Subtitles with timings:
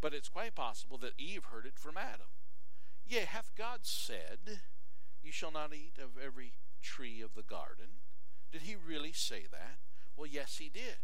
[0.00, 2.28] But it's quite possible that Eve heard it from Adam.
[3.06, 4.60] Yea, hath God said,
[5.22, 8.00] You shall not eat of every tree of the garden?
[8.50, 9.78] Did he really say that?
[10.16, 10.96] Well, yes, he did.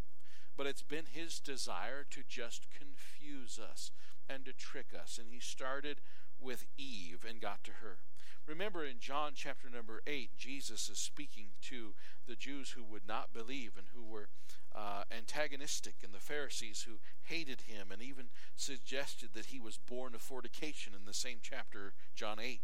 [0.57, 3.91] But it's been his desire to just confuse us
[4.29, 5.19] and to trick us.
[5.19, 6.01] And he started
[6.41, 7.99] with Eve and got to her.
[8.47, 11.95] Remember in John chapter number 8, Jesus is speaking to
[12.29, 14.29] the Jews who would not believe and who were
[14.75, 20.15] uh, antagonistic, and the Pharisees who hated him and even suggested that he was born
[20.15, 22.61] of fornication in the same chapter, John 8.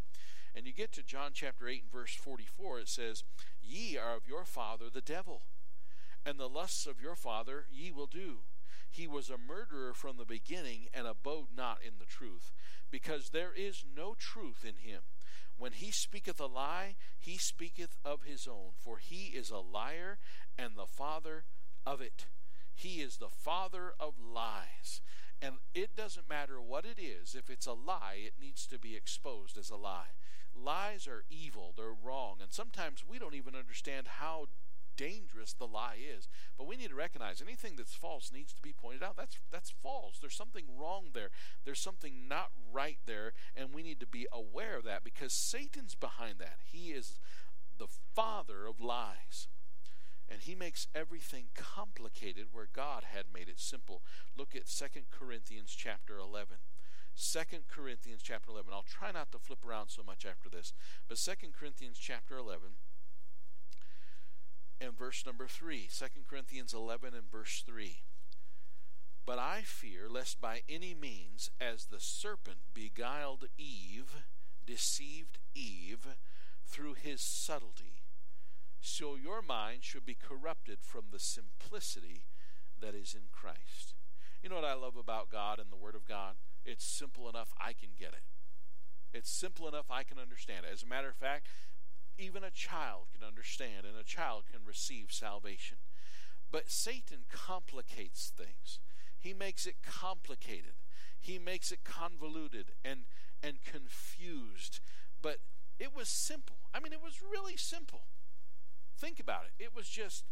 [0.55, 3.23] And you get to John chapter 8 and verse 44, it says,
[3.61, 5.41] Ye are of your father the devil,
[6.25, 8.41] and the lusts of your father ye will do.
[8.89, 12.53] He was a murderer from the beginning and abode not in the truth
[12.93, 15.01] because there is no truth in him.
[15.57, 20.19] When he speaketh a lie, he speaketh of his own, for he is a liar
[20.59, 21.45] and the father
[21.87, 22.27] of it.
[22.75, 25.01] He is the father of lies.
[25.41, 28.95] And it doesn't matter what it is, if it's a lie, it needs to be
[28.95, 30.13] exposed as a lie.
[30.55, 34.45] Lies are evil, they're wrong, and sometimes we don't even understand how
[34.95, 36.27] dangerous the lie is.
[36.57, 39.15] But we need to recognize anything that's false needs to be pointed out.
[39.17, 40.19] That's that's false.
[40.19, 41.29] There's something wrong there.
[41.65, 45.95] There's something not right there, and we need to be aware of that because Satan's
[45.95, 46.57] behind that.
[46.71, 47.19] He is
[47.77, 49.47] the father of lies.
[50.29, 54.01] And he makes everything complicated where God had made it simple.
[54.37, 56.57] Look at 2 Corinthians chapter 11.
[57.19, 58.69] 2 Corinthians chapter 11.
[58.73, 60.73] I'll try not to flip around so much after this,
[61.09, 62.61] but 2 Corinthians chapter 11
[64.83, 68.01] and verse number 3, 2 Corinthians 11 and verse 3.
[69.25, 74.25] But I fear lest by any means, as the serpent beguiled Eve,
[74.65, 76.17] deceived Eve
[76.65, 78.03] through his subtlety,
[78.81, 82.25] so your mind should be corrupted from the simplicity
[82.81, 83.95] that is in Christ.
[84.41, 86.33] You know what I love about God and the Word of God?
[86.65, 88.23] It's simple enough I can get it.
[89.17, 90.73] It's simple enough I can understand it.
[90.73, 91.47] As a matter of fact,
[92.17, 95.77] even a child can understand and a child can receive salvation.
[96.51, 98.79] But Satan complicates things.
[99.17, 100.73] He makes it complicated.
[101.19, 103.05] He makes it convoluted and
[103.41, 104.79] and confused.
[105.21, 105.37] But
[105.79, 106.57] it was simple.
[106.73, 108.03] I mean, it was really simple.
[108.97, 109.63] Think about it.
[109.63, 110.23] It was just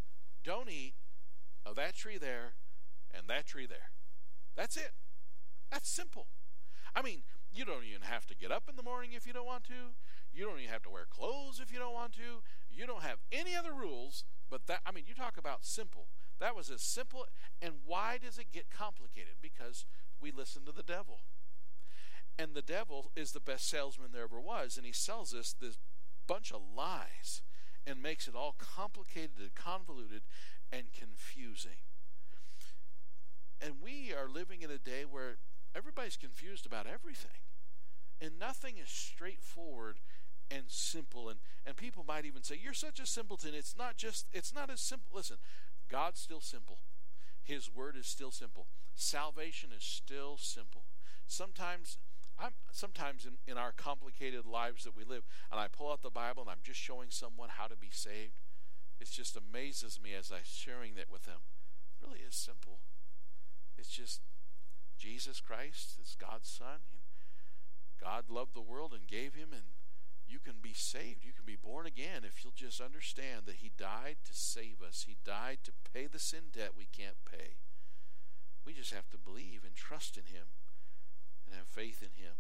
[0.44, 0.94] don't eat
[1.66, 2.54] of that tree there
[3.14, 3.92] and that tree there.
[4.56, 4.92] That's it.
[5.72, 6.28] That's simple.
[6.96, 9.46] I mean, you don't even have to get up in the morning if you don't
[9.48, 9.94] want to.
[10.34, 12.42] You don't even have to wear clothes if you don't want to.
[12.72, 16.08] You don't have any other rules, but that, I mean, you talk about simple.
[16.40, 17.26] That was as simple.
[17.62, 19.36] And why does it get complicated?
[19.42, 19.86] Because
[20.22, 21.22] we listen to the devil.
[22.40, 25.78] And the devil is the best salesman there ever was, and he sells us this
[26.28, 27.42] bunch of lies
[27.86, 30.22] and makes it all complicated and convoluted
[30.72, 31.84] and confusing.
[33.60, 35.38] And we are living in a day where
[35.76, 37.42] everybody's confused about everything,
[38.22, 40.00] and nothing is straightforward
[40.54, 41.30] and simple.
[41.30, 43.52] And, and people might even say, You're such a simpleton.
[43.54, 45.12] It's not just, it's not as simple.
[45.16, 45.38] Listen,
[45.90, 46.80] God's still simple.
[47.42, 48.68] His word is still simple.
[48.96, 50.84] Salvation is still simple.
[51.28, 51.98] Sometimes
[52.40, 56.10] I'm sometimes in, in our complicated lives that we live, and I pull out the
[56.10, 58.34] Bible and I'm just showing someone how to be saved.
[59.00, 61.42] It just amazes me as I'm sharing that with them.
[62.02, 62.80] It really is simple.
[63.78, 64.22] It's just
[65.00, 67.02] Jesus Christ is God's Son, and
[68.00, 69.64] God loved the world and gave him and
[70.32, 71.26] you can be saved.
[71.26, 75.06] You can be born again if you'll just understand that He died to save us,
[75.08, 77.60] He died to pay the sin debt we can't pay.
[78.66, 80.48] We just have to believe and trust in Him
[81.46, 82.36] and have faith in Him.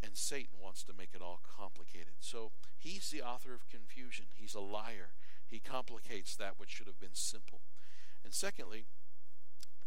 [0.00, 2.14] And Satan wants to make it all complicated.
[2.20, 4.26] So he's the author of confusion.
[4.32, 5.10] He's a liar.
[5.44, 7.62] He complicates that which should have been simple.
[8.24, 8.86] And secondly,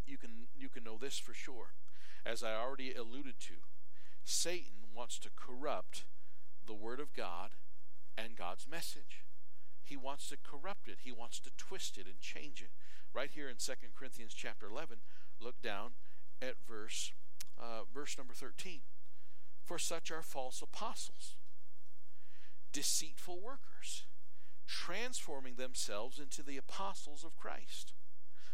[0.05, 1.75] you can you can know this for sure,
[2.25, 3.53] as I already alluded to,
[4.25, 6.03] Satan wants to corrupt
[6.65, 7.51] the Word of God
[8.17, 9.25] and God's message.
[9.83, 12.71] He wants to corrupt it, he wants to twist it and change it.
[13.13, 14.97] Right here in 2 Corinthians chapter 11,
[15.39, 15.91] look down
[16.41, 17.11] at verse,
[17.59, 18.81] uh, verse number 13.
[19.65, 21.35] For such are false apostles,
[22.71, 24.05] deceitful workers,
[24.65, 27.93] transforming themselves into the apostles of Christ.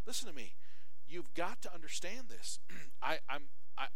[0.07, 0.55] Listen to me.
[1.07, 2.59] You've got to understand this.
[3.01, 3.43] I, I'm,
[3.77, 3.87] I,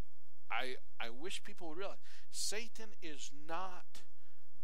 [0.52, 1.98] I, I wish people would realize
[2.30, 4.02] Satan is not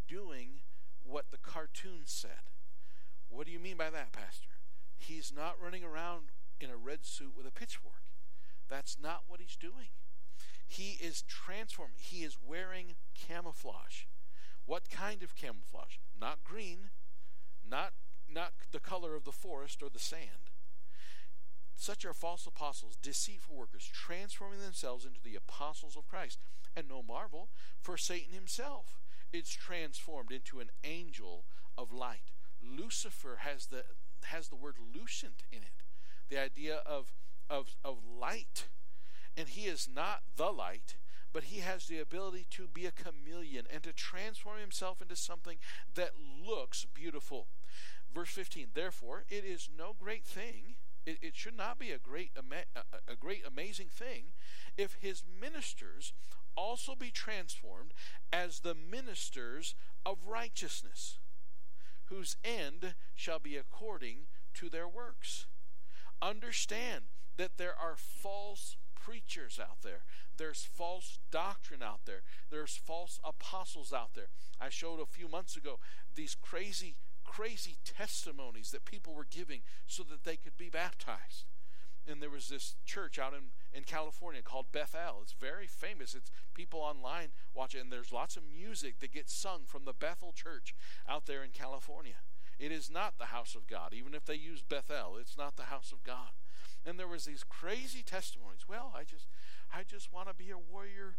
[0.08, 0.60] doing
[1.04, 2.52] what the cartoon said.
[3.30, 4.50] What do you mean by that, Pastor?
[4.98, 6.28] He's not running around
[6.60, 8.02] in a red suit with a pitchfork.
[8.70, 9.92] That's not what he's doing.
[10.68, 14.04] He is transforming, he is wearing camouflage.
[14.66, 15.94] What kind of camouflage?
[16.20, 16.90] Not green,
[17.66, 17.94] not,
[18.30, 20.52] not the color of the forest or the sand.
[21.80, 26.40] Such are false apostles, deceitful workers, transforming themselves into the apostles of Christ.
[26.76, 27.50] And no marvel,
[27.80, 28.98] for Satan himself
[29.34, 31.46] it's transformed into an angel
[31.78, 32.32] of light.
[32.62, 33.84] Lucifer has the
[34.26, 35.84] has the word lucent in it,
[36.30, 37.14] the idea of
[37.50, 38.66] of of light,
[39.36, 40.96] and he is not the light,
[41.34, 45.58] but he has the ability to be a chameleon and to transform himself into something
[45.94, 46.12] that
[46.46, 47.48] looks beautiful.
[48.14, 48.68] Verse fifteen.
[48.74, 50.76] Therefore, it is no great thing.
[51.06, 54.34] It, it should not be a great a, a great amazing thing
[54.78, 56.12] if his ministers
[56.58, 57.94] also be transformed
[58.34, 59.76] as the ministers
[60.06, 61.20] of righteousness,
[62.06, 64.26] whose end shall be according
[64.56, 65.46] to their works.
[66.22, 67.06] Understand
[67.38, 70.04] that there are false preachers out there.
[70.38, 72.22] There's false doctrine out there.
[72.50, 74.30] There's false apostles out there.
[74.60, 75.80] I showed a few months ago
[76.16, 81.46] these crazy, crazy testimonies that people were giving so that they could be baptized.
[82.10, 85.20] And there was this church out in in California called Bethel.
[85.22, 86.14] It's very famous.
[86.16, 89.94] It's people online watch it, and there's lots of music that gets sung from the
[89.94, 90.74] Bethel Church
[91.08, 92.16] out there in California.
[92.60, 95.16] It is not the house of God, even if they use Bethel.
[95.22, 96.32] It's not the house of God.
[96.84, 98.66] And there was these crazy testimonies.
[98.68, 99.28] Well, I just,
[99.72, 101.18] I just want to be a warrior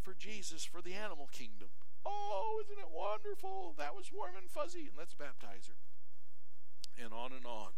[0.00, 1.68] for Jesus for the animal kingdom.
[2.04, 3.74] Oh, isn't it wonderful?
[3.76, 7.02] That was warm and fuzzy, and let's baptize her.
[7.04, 7.70] And on and on.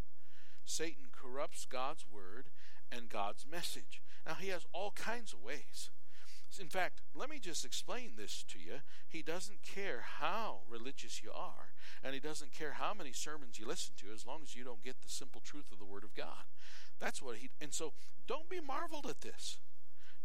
[0.67, 2.51] Satan corrupts God's word
[2.93, 4.03] and God's message.
[4.27, 5.91] Now, he has all kinds of ways.
[6.59, 8.81] In fact, let me just explain this to you.
[9.07, 11.73] He doesn't care how religious you are,
[12.03, 14.83] and he doesn't care how many sermons you listen to, as long as you don't
[14.83, 16.47] get the simple truth of the Word of God.
[16.99, 17.51] That's what he.
[17.61, 17.93] And so,
[18.27, 19.59] don't be marveled at this.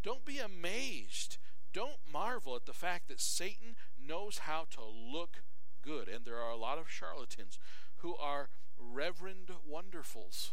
[0.01, 1.38] Don't be amazed.
[1.74, 5.44] Don't marvel at the fact that Satan knows how to look
[5.84, 7.60] good, and there are a lot of charlatans
[7.98, 10.51] who are reverend wonderfuls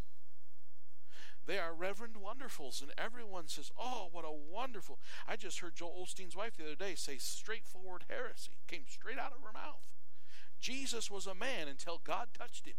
[1.47, 4.99] they are reverend wonderfuls, and everyone says, Oh, what a wonderful.
[5.27, 8.59] I just heard Joel Olsteen's wife the other day say straightforward heresy.
[8.69, 9.89] Came straight out of her mouth.
[10.61, 12.75] Jesus was a man until God touched him.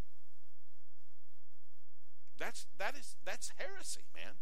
[2.37, 4.35] That's that is that's heresy, man.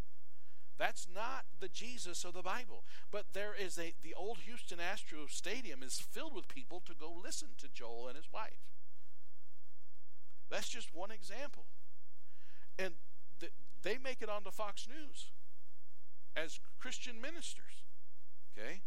[0.78, 2.86] That's not the Jesus of the Bible.
[3.12, 7.12] But there is a the old Houston Astro stadium is filled with people to go
[7.12, 8.68] listen to Joel and his wife.
[10.52, 11.68] That's just one example.
[12.78, 12.94] And
[13.84, 15.32] they make it onto Fox News
[16.36, 17.84] as Christian ministers.
[18.58, 18.82] Okay?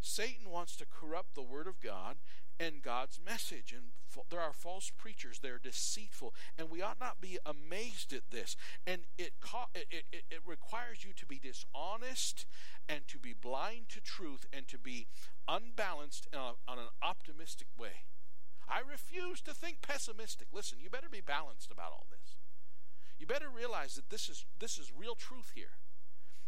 [0.00, 2.16] Satan wants to corrupt the Word of God
[2.58, 3.72] and God's message.
[3.72, 3.90] And
[4.30, 6.34] there are false preachers, they're deceitful.
[6.56, 8.56] And we ought not be amazed at this.
[8.86, 9.32] And it,
[9.74, 12.46] it, it, it requires you to be dishonest
[12.88, 15.08] and to be blind to truth and to be
[15.46, 18.06] unbalanced uh, on an optimistic way.
[18.68, 20.48] I refuse to think pessimistic.
[20.52, 22.36] Listen, you better be balanced about all this.
[23.18, 25.76] You better realize that this is this is real truth here.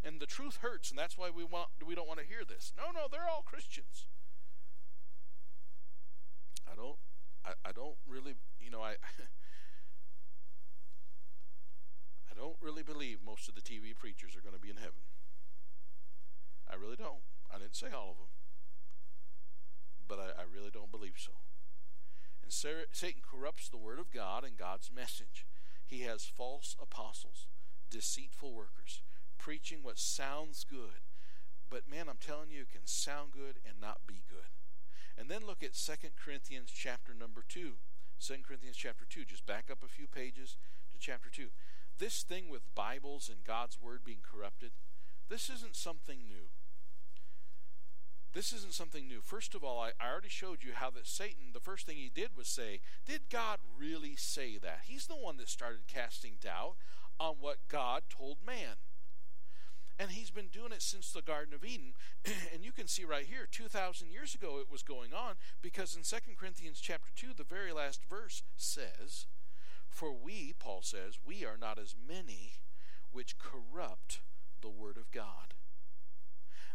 [0.05, 2.73] And the truth hurts, and that's why we want we don't want to hear this.
[2.77, 4.07] No, no, they're all Christians.
[6.71, 6.99] I don't
[7.45, 8.93] I, I don't really you know, I
[12.31, 15.01] I don't really believe most of the TV preachers are going to be in heaven.
[16.71, 17.23] I really don't.
[17.53, 18.29] I didn't say all of them.
[20.07, 21.33] But I, I really don't believe so.
[22.43, 25.45] And Satan corrupts the Word of God and God's message.
[25.89, 27.47] He has false apostles,
[27.91, 29.01] deceitful workers,
[29.39, 31.01] preaching what sounds good,
[31.71, 34.53] but man, I'm telling you, it can sound good and not be good.
[35.17, 37.73] And then look at 2 Corinthians chapter number 2.
[38.21, 40.57] 2 Corinthians chapter 2, just back up a few pages
[40.93, 41.49] to chapter 2.
[41.99, 44.73] This thing with Bibles and God's Word being corrupted,
[45.31, 46.51] this isn't something new.
[48.39, 49.21] This isn't something new.
[49.21, 52.09] First of all, I, I already showed you how that Satan, the first thing he
[52.09, 54.83] did was say, Did God really say that?
[54.85, 56.77] He's the one that started casting doubt
[57.19, 58.77] on what God told man.
[59.99, 61.95] And he's been doing it since the Garden of Eden.
[62.55, 66.03] and you can see right here, 2,000 years ago it was going on because in
[66.05, 69.27] 2 Corinthians chapter 2, the very last verse says,
[69.89, 72.61] For we, Paul says, we are not as many
[73.11, 74.21] which corrupt
[74.61, 75.55] the word of God.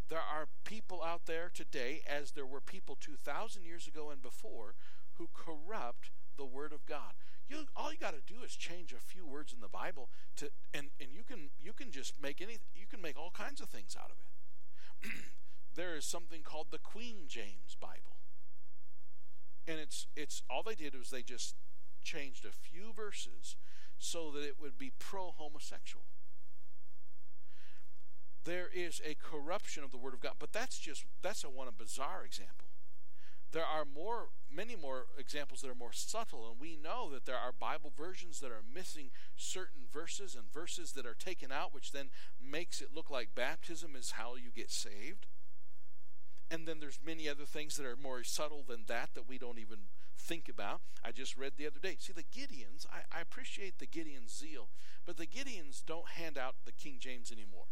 [0.08, 4.74] There are people out there today, as there were people 2,000 years ago and before,
[5.14, 7.14] who corrupt the Word of God.
[7.48, 10.50] You, all you got to do is change a few words in the Bible, to,
[10.72, 13.68] and, and you, can, you can just make any, you can make all kinds of
[13.68, 15.08] things out of it.
[15.74, 18.16] there is something called the Queen James Bible.
[19.66, 21.54] And it's, it's all they did was they just
[22.02, 23.56] changed a few verses
[23.96, 26.04] so that it would be pro homosexual
[28.44, 30.34] there is a corruption of the word of God.
[30.38, 32.68] But that's just that's a one a bizarre example.
[33.52, 37.36] There are more many more examples that are more subtle, and we know that there
[37.36, 41.92] are Bible versions that are missing certain verses and verses that are taken out, which
[41.92, 42.10] then
[42.40, 45.26] makes it look like baptism is how you get saved.
[46.50, 49.58] And then there's many other things that are more subtle than that that we don't
[49.58, 50.80] even think about.
[51.04, 51.96] I just read the other day.
[51.98, 54.68] See, the Gideons, I, I appreciate the Gideon's zeal,
[55.06, 57.66] but the Gideons don't hand out the King James anymore.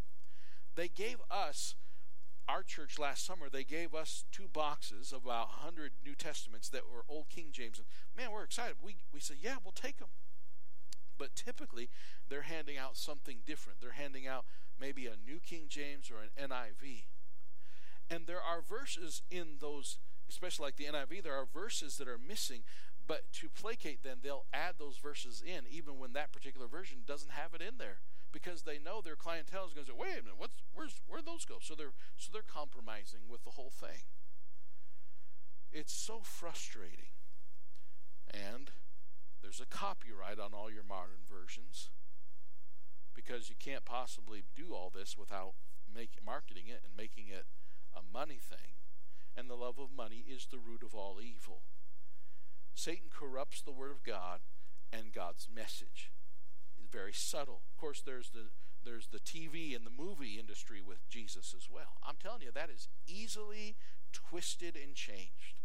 [0.75, 1.75] They gave us,
[2.49, 6.88] our church last summer, they gave us two boxes of about 100 New Testaments that
[6.91, 7.79] were Old King James.
[7.79, 7.87] And
[8.17, 8.76] man, we're excited.
[8.83, 10.09] We, we said, yeah, we'll take them.
[11.19, 11.91] But typically,
[12.29, 13.81] they're handing out something different.
[13.81, 14.47] They're handing out
[14.81, 17.05] maybe a New King James or an NIV.
[18.11, 19.99] And there are verses in those,
[20.29, 22.62] especially like the NIV, there are verses that are missing
[23.05, 27.33] but to placate them, they'll add those verses in, even when that particular version doesn't
[27.33, 27.99] have it in there
[28.32, 31.20] because they know their clientele is going to say, wait a minute, what's, where's, where
[31.22, 31.56] those go?
[31.60, 34.08] So they're, so they're compromising with the whole thing.
[35.70, 37.12] It's so frustrating.
[38.32, 38.70] And
[39.42, 41.90] there's a copyright on all your modern versions
[43.14, 45.52] because you can't possibly do all this without
[45.86, 47.44] make, marketing it and making it
[47.94, 48.80] a money thing.
[49.36, 51.62] And the love of money is the root of all evil.
[52.74, 54.40] Satan corrupts the Word of God
[54.92, 56.10] and God's message
[56.92, 57.62] very subtle.
[57.72, 58.50] Of course, there's the
[58.84, 61.99] there's the TV and the movie industry with Jesus as well.
[62.04, 63.76] I'm telling you, that is easily
[64.12, 65.61] twisted and changed.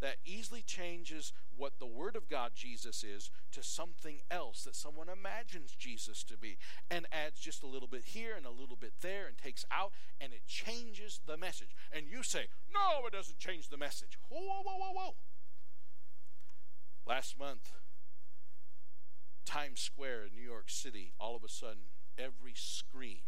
[0.00, 5.08] That easily changes what the Word of God Jesus is to something else that someone
[5.08, 6.58] imagines Jesus to be
[6.88, 9.90] and adds just a little bit here and a little bit there and takes out
[10.20, 11.74] and it changes the message.
[11.92, 14.16] And you say, No, it doesn't change the message.
[14.30, 15.14] Whoa, whoa, whoa, whoa, whoa.
[17.04, 17.72] Last month,
[19.50, 23.26] Times Square in New York City, all of a sudden, every screen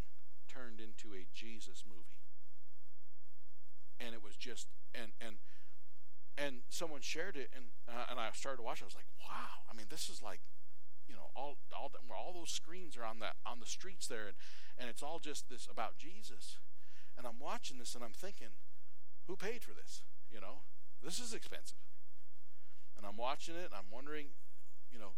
[0.48, 2.22] turned into a Jesus movie.
[3.98, 5.38] And it was just, and, and,
[6.38, 8.80] and someone shared it, and uh, and I started to watch.
[8.80, 8.84] It.
[8.84, 9.66] I was like, "Wow!
[9.70, 10.40] I mean, this is like,
[11.08, 14.26] you know, all all the, all those screens are on the on the streets there,
[14.28, 14.36] and
[14.78, 16.56] and it's all just this about Jesus."
[17.18, 18.54] And I'm watching this, and I'm thinking,
[19.26, 20.04] "Who paid for this?
[20.30, 20.62] You know,
[21.02, 21.82] this is expensive."
[22.96, 24.28] And I'm watching it, and I'm wondering,
[24.90, 25.12] you know,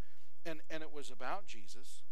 [0.44, 2.02] and and it was about Jesus,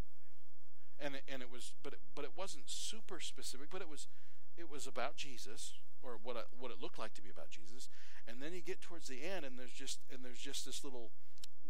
[0.98, 4.08] and and it was but it, but it wasn't super specific, but it was
[4.56, 7.88] it was about Jesus or what uh, what it looked like to be about Jesus,
[8.26, 11.10] and then you get towards the end and there's just and there's just this little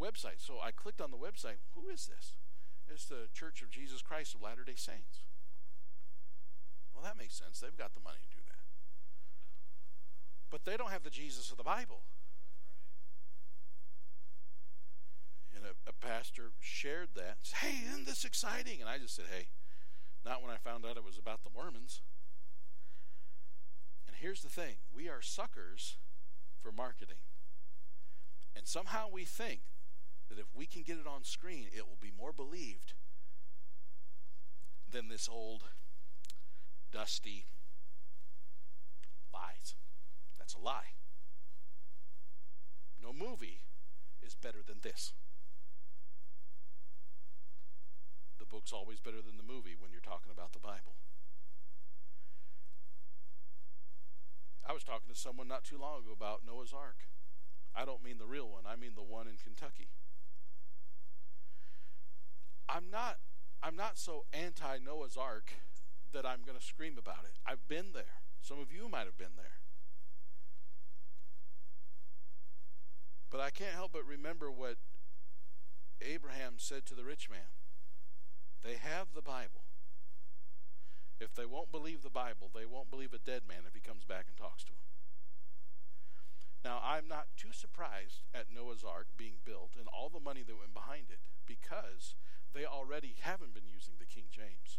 [0.00, 0.38] website.
[0.38, 1.58] So I clicked on the website.
[1.74, 2.34] Who is this?
[2.88, 5.22] It's the Church of Jesus Christ of Latter Day Saints.
[6.94, 7.58] Well, that makes sense.
[7.60, 8.62] They've got the money to do that,
[10.50, 12.02] but they don't have the Jesus of the Bible.
[15.64, 17.38] and a, a pastor shared that.
[17.42, 18.80] Said, hey, isn't this exciting?
[18.80, 19.48] And I just said, hey,
[20.24, 22.00] not when I found out it was about the Mormons.
[24.06, 25.96] And here's the thing we are suckers
[26.60, 27.16] for marketing.
[28.56, 29.60] And somehow we think
[30.28, 32.94] that if we can get it on screen, it will be more believed
[34.90, 35.62] than this old,
[36.92, 37.46] dusty
[39.32, 39.74] lies.
[40.38, 40.94] That's a lie.
[43.02, 43.62] No movie
[44.24, 45.12] is better than this.
[48.52, 50.92] book's always better than the movie when you're talking about the Bible.
[54.68, 57.08] I was talking to someone not too long ago about Noah's Ark.
[57.74, 59.88] I don't mean the real one, I mean the one in Kentucky.
[62.68, 63.16] I'm not
[63.62, 65.52] I'm not so anti Noah's Ark
[66.12, 67.38] that I'm going to scream about it.
[67.46, 68.20] I've been there.
[68.42, 69.56] Some of you might have been there.
[73.30, 74.76] But I can't help but remember what
[76.02, 77.48] Abraham said to the rich man.
[78.62, 79.66] They have the Bible.
[81.20, 84.04] If they won't believe the Bible, they won't believe a dead man if he comes
[84.04, 84.78] back and talks to them.
[86.64, 90.56] Now, I'm not too surprised at Noah's Ark being built and all the money that
[90.56, 92.14] went behind it because
[92.54, 94.78] they already haven't been using the King James.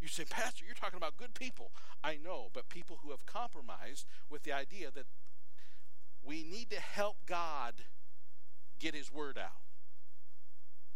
[0.00, 1.72] You say, Pastor, you're talking about good people.
[2.02, 5.06] I know, but people who have compromised with the idea that
[6.24, 7.74] we need to help God
[8.78, 9.60] get His word out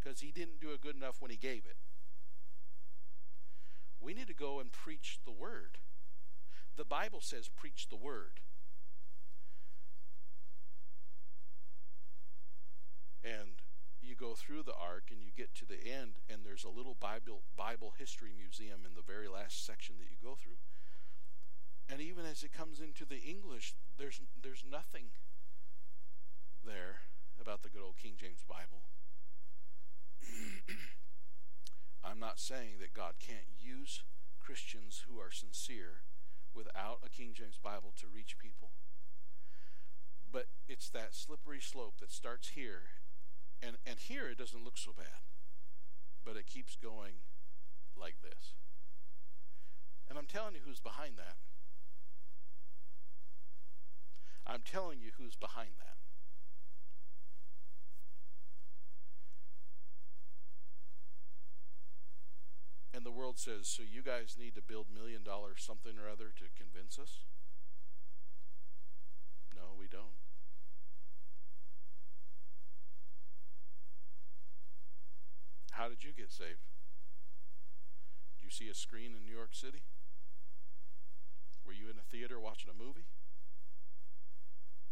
[0.03, 1.77] because he didn't do it good enough when he gave it.
[4.01, 5.79] We need to go and preach the word.
[6.77, 8.41] The Bible says, preach the word.
[13.23, 13.63] And
[14.01, 16.97] you go through the ark and you get to the end, and there's a little
[16.99, 20.59] Bible, Bible history museum in the very last section that you go through.
[21.89, 25.15] And even as it comes into the English, there's, there's nothing
[26.65, 27.03] there
[27.41, 28.83] about the good old King James Bible.
[32.05, 34.03] I'm not saying that God can't use
[34.39, 36.05] Christians who are sincere
[36.55, 38.71] without a King James Bible to reach people.
[40.31, 42.89] But it's that slippery slope that starts here,
[43.63, 45.25] and, and here it doesn't look so bad,
[46.25, 47.25] but it keeps going
[47.97, 48.55] like this.
[50.09, 51.37] And I'm telling you who's behind that.
[54.47, 55.97] I'm telling you who's behind that.
[62.95, 66.29] And the world says, so you guys need to build million dollar something or other
[66.37, 67.25] to convince us?
[69.57, 70.21] No, we don't.
[75.73, 76.69] How did you get saved?
[78.37, 79.85] Did you see a screen in New York City?
[81.65, 83.09] Were you in a theater watching a movie?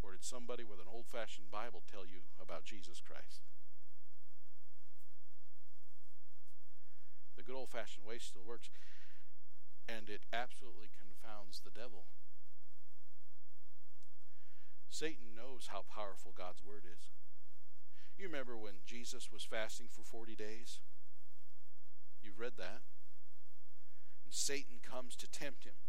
[0.03, 3.43] Or did somebody with an old fashioned Bible tell you about Jesus Christ?
[7.41, 8.69] The good old fashioned way still works.
[9.89, 12.05] And it absolutely confounds the devil.
[14.91, 17.09] Satan knows how powerful God's word is.
[18.19, 20.81] You remember when Jesus was fasting for 40 days?
[22.21, 22.83] You've read that.
[24.23, 25.81] And Satan comes to tempt him.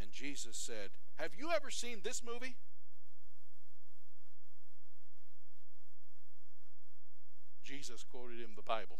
[0.00, 2.56] And Jesus said, Have you ever seen this movie?
[7.66, 8.98] Jesus quoted him the Bible.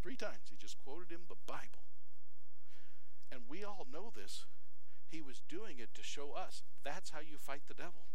[0.00, 1.82] Three times he just quoted him the Bible.
[3.32, 4.46] And we all know this.
[5.08, 8.06] He was doing it to show us that's how you fight the devil.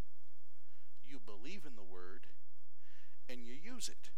[1.04, 2.28] You believe in the word
[3.28, 4.10] and you use it.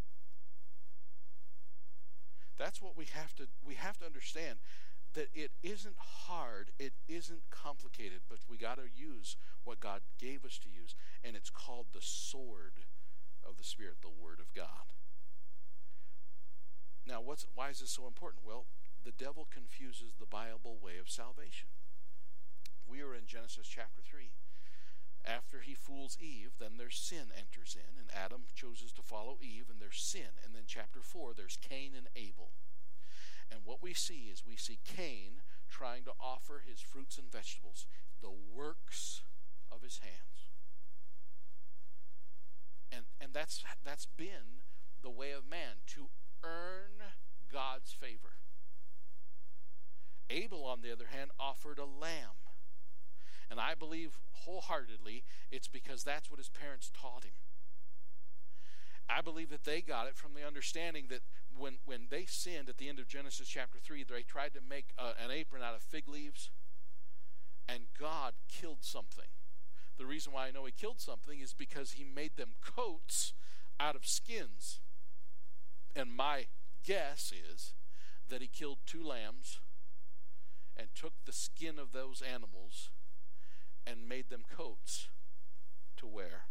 [2.60, 4.60] That's what we have to we have to understand
[5.16, 5.96] that it isn't
[6.28, 10.94] hard, it isn't complicated, but we got to use what God gave us to use,
[11.24, 12.86] and it's called the sword
[13.48, 14.94] of the spirit, the word of God.
[17.08, 18.44] Now, what's, why is this so important?
[18.46, 18.66] Well,
[19.04, 21.68] the devil confuses the Bible way of salvation.
[22.88, 24.32] We are in Genesis chapter 3.
[25.26, 29.66] After he fools Eve, then their sin enters in, and Adam chooses to follow Eve
[29.70, 30.40] and their sin.
[30.44, 32.52] And then chapter 4, there's Cain and Abel.
[33.52, 37.86] And what we see is we see Cain trying to offer his fruits and vegetables,
[38.22, 39.22] the works
[39.72, 40.52] of his hands.
[42.92, 44.64] And, and that's, that's been
[45.02, 46.10] the way of man to
[46.44, 47.02] earn
[47.52, 48.36] God's favor.
[50.30, 52.42] Abel, on the other hand, offered a lamb.
[53.50, 57.34] And I believe wholeheartedly it's because that's what his parents taught him.
[59.10, 61.22] I believe that they got it from the understanding that
[61.56, 64.92] when, when they sinned at the end of Genesis chapter 3, they tried to make
[64.98, 66.50] a, uh, an apron out of fig leaves,
[67.68, 69.28] and God killed something.
[69.98, 73.34] The reason why I know He killed something is because He made them coats
[73.80, 74.80] out of skins.
[75.96, 76.48] And my
[76.84, 77.74] guess is
[78.30, 79.60] that he killed two lambs
[80.76, 82.90] and took the skin of those animals
[83.86, 85.10] and made them coats
[85.98, 86.46] to wear.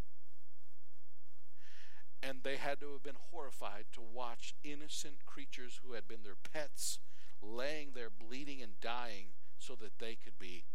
[2.23, 6.37] And they had to have been horrified to watch innocent creatures who had been their
[6.53, 7.01] pets
[7.43, 10.67] laying there bleeding and dying so that they could be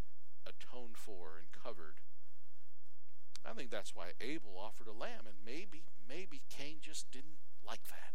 [0.45, 1.99] atoned for and covered.
[3.45, 7.85] I think that's why Abel offered a lamb, and maybe, maybe Cain just didn't like
[7.85, 8.11] that.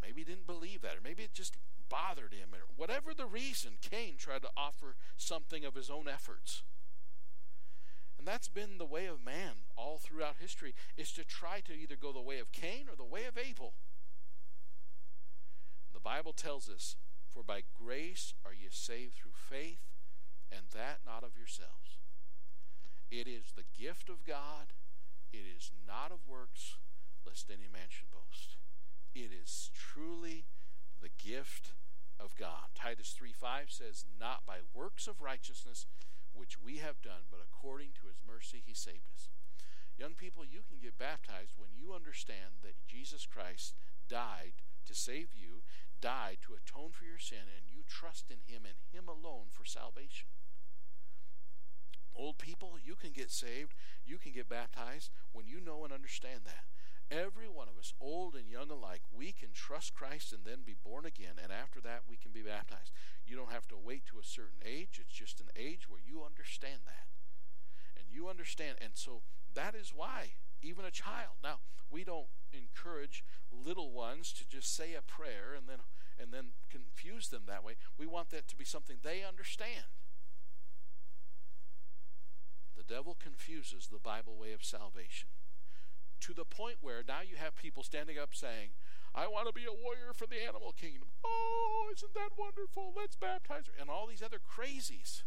[0.00, 1.56] Maybe he didn't believe that, or maybe it just
[1.88, 6.62] bothered him, or whatever the reason, Cain tried to offer something of his own efforts.
[8.18, 11.96] And that's been the way of man all throughout history, is to try to either
[11.96, 13.74] go the way of Cain or the way of Abel.
[15.92, 16.96] The Bible tells us,
[17.28, 19.84] For by grace are ye saved through faith,
[20.50, 21.96] and that not of yourselves.
[23.10, 24.72] It is the gift of God,
[25.32, 26.76] it is not of works,
[27.26, 28.56] lest any man should boast.
[29.14, 30.46] It is truly
[31.00, 31.72] the gift
[32.18, 32.70] of God.
[32.74, 35.86] Titus 3 5 says, Not by works of righteousness
[36.32, 39.28] which we have done, but according to his mercy he saved us.
[39.98, 43.74] Young people, you can get baptized when you understand that Jesus Christ
[44.08, 45.62] died to save you,
[46.00, 49.64] died to atone for your sin, and you trust in him and him alone for
[49.64, 50.28] salvation.
[52.14, 56.40] Old people, you can get saved, you can get baptized when you know and understand
[56.44, 56.64] that.
[57.10, 60.74] Every one of us, old and young alike, we can trust Christ and then be
[60.80, 62.92] born again, and after that we can be baptized.
[63.26, 64.98] You don't have to wait to a certain age.
[65.00, 67.10] It's just an age where you understand that.
[67.98, 68.76] And you understand.
[68.80, 69.22] And so
[69.54, 71.34] that is why even a child.
[71.42, 71.58] Now,
[71.90, 75.78] we don't encourage little ones to just say a prayer and then
[76.20, 77.74] and then confuse them that way.
[77.98, 79.88] We want that to be something they understand.
[82.76, 85.28] The devil confuses the Bible way of salvation
[86.20, 88.70] to the point where now you have people standing up saying,
[89.14, 91.08] I want to be a warrior for the animal kingdom.
[91.24, 92.92] Oh, isn't that wonderful?
[92.96, 93.72] Let's baptize her.
[93.80, 95.24] And all these other crazies.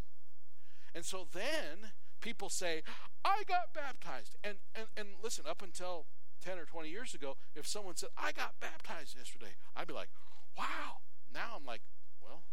[0.95, 2.83] And so then people say,
[3.25, 4.37] I got baptized.
[4.43, 6.05] And, and, and listen, up until
[6.45, 10.09] 10 or 20 years ago, if someone said, I got baptized yesterday, I'd be like,
[10.57, 11.03] wow.
[11.33, 11.81] Now I'm like,
[12.23, 12.43] well,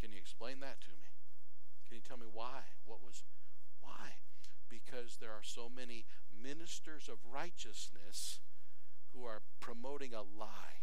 [0.00, 1.12] can you explain that to me?
[1.86, 2.80] Can you tell me why?
[2.84, 3.22] What was,
[3.82, 4.18] why?
[4.72, 8.40] because there are so many ministers of righteousness
[9.12, 10.80] who are promoting a lie.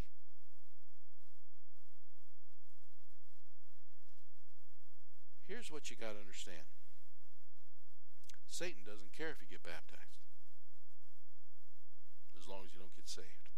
[5.48, 6.70] Here's what you got to understand
[8.46, 10.22] Satan doesn't care if you get baptized,
[12.40, 13.50] as long as you don't get saved.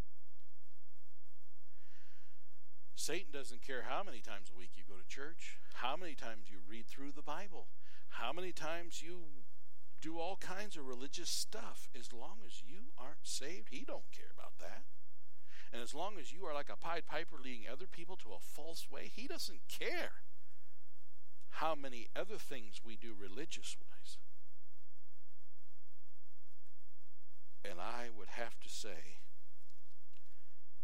[2.96, 6.48] Satan doesn't care how many times a week you go to church, how many times
[6.48, 7.67] you read through the Bible,
[8.15, 9.24] how many times you
[10.02, 11.88] do all kinds of religious stuff.
[11.98, 14.84] As long as you aren't saved, he don't care about that.
[15.72, 18.42] And as long as you are like a Pied Piper leading other people to a
[18.42, 20.26] false way, he doesn't care
[21.62, 24.18] how many other things we do religious wise.
[27.64, 29.22] And I would have to say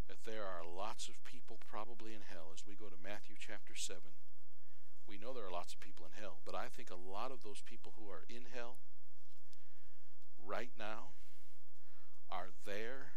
[0.08, 2.54] that there are lots of people probably in hell.
[2.54, 4.00] As we go to Matthew chapter 7,
[5.10, 7.42] we know there are lots of people in hell, but I think a lot of
[7.44, 8.78] those people who are in hell
[10.48, 11.12] right now
[12.32, 13.12] are there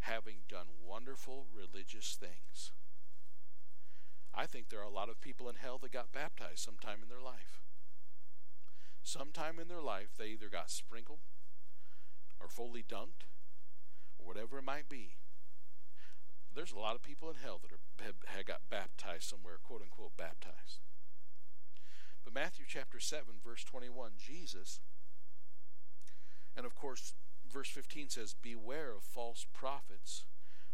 [0.00, 2.70] having done wonderful religious things.
[4.32, 7.08] I think there are a lot of people in hell that got baptized sometime in
[7.08, 7.60] their life.
[9.02, 11.18] Sometime in their life, they either got sprinkled
[12.40, 13.26] or fully dunked
[14.18, 15.16] or whatever it might be.
[16.54, 19.82] There's a lot of people in hell that are, have, have got baptized somewhere, quote
[19.82, 20.80] unquote, baptized.
[22.24, 24.80] But Matthew chapter 7, verse 21, Jesus
[26.56, 27.14] and of course,
[27.50, 30.24] verse 15 says, Beware of false prophets,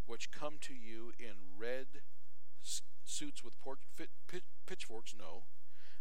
[0.07, 2.03] which come to you in red
[3.05, 3.55] suits with
[3.95, 5.15] fit, pit, pitchforks.
[5.19, 5.45] No.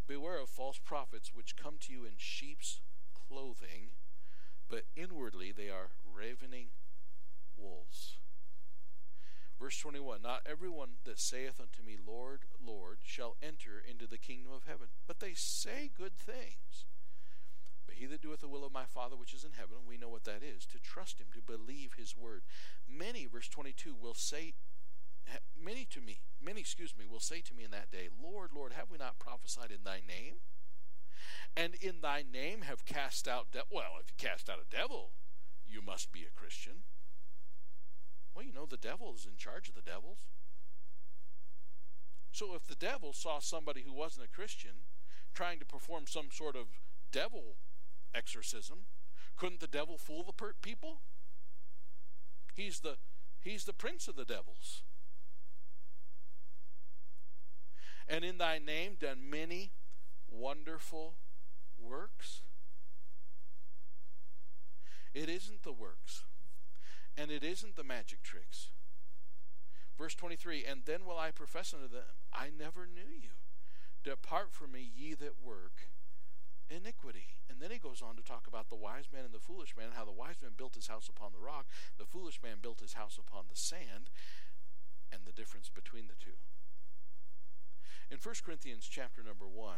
[0.07, 2.79] Beware of false prophets, which come to you in sheep's
[3.13, 3.91] clothing,
[4.69, 6.69] but inwardly they are ravening
[7.55, 8.17] wolves.
[9.59, 14.51] Verse 21 Not everyone that saith unto me, Lord, Lord, shall enter into the kingdom
[14.51, 16.85] of heaven, but they say good things
[17.97, 20.23] he that doeth the will of my Father which is in heaven, we know what
[20.25, 22.43] that is, to trust him, to believe his word.
[22.87, 24.53] Many, verse 22, will say,
[25.59, 28.71] many to me, many, excuse me, will say to me in that day, Lord, Lord,
[28.73, 30.35] have we not prophesied in thy name?
[31.55, 35.13] And in thy name have cast out, de- well, if you cast out a devil,
[35.65, 36.83] you must be a Christian.
[38.35, 40.19] Well, you know, the devil is in charge of the devils.
[42.31, 44.83] So if the devil saw somebody who wasn't a Christian
[45.33, 46.67] trying to perform some sort of
[47.11, 47.57] devil
[48.13, 48.79] exorcism.
[49.35, 51.01] Couldn't the devil fool the per- people?
[52.55, 52.97] He's the,
[53.39, 54.81] he's the prince of the devils.
[58.07, 59.73] And in thy name done many
[60.29, 61.15] wonderful
[61.77, 62.41] works.
[65.13, 66.25] It isn't the works,
[67.17, 68.69] and it isn't the magic tricks.
[69.97, 73.29] Verse 23 And then will I profess unto them, I never knew you.
[74.03, 75.89] Depart from me, ye that work
[76.69, 77.37] iniquity.
[77.49, 79.89] And then he goes on to talk about the wise man and the foolish man,
[79.95, 81.65] how the wise man built his house upon the rock,
[81.97, 84.09] the foolish man built his house upon the sand,
[85.11, 86.37] and the difference between the two.
[88.11, 89.77] In 1 Corinthians chapter number 1,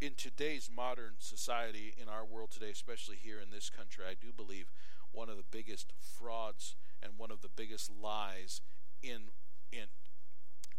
[0.00, 4.32] in today's modern society, in our world today, especially here in this country, I do
[4.36, 4.70] believe
[5.10, 8.60] one of the biggest frauds and one of the biggest lies
[9.02, 9.28] in
[9.70, 9.86] in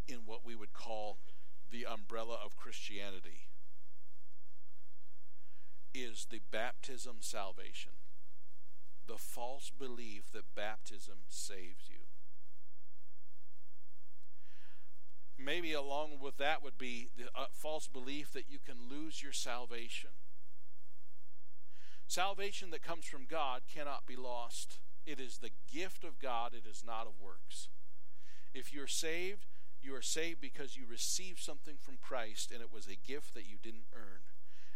[0.08, 1.20] in what we would call
[1.72, 3.50] the umbrella of Christianity
[5.94, 7.92] is the baptism salvation.
[9.08, 12.06] The false belief that baptism saves you.
[15.38, 19.32] Maybe along with that would be the uh, false belief that you can lose your
[19.32, 20.10] salvation.
[22.08, 24.80] Salvation that comes from God cannot be lost.
[25.06, 27.70] It is the gift of God, it is not of works.
[28.54, 29.46] If you're saved,
[29.80, 33.46] you are saved because you received something from Christ and it was a gift that
[33.46, 34.26] you didn't earn.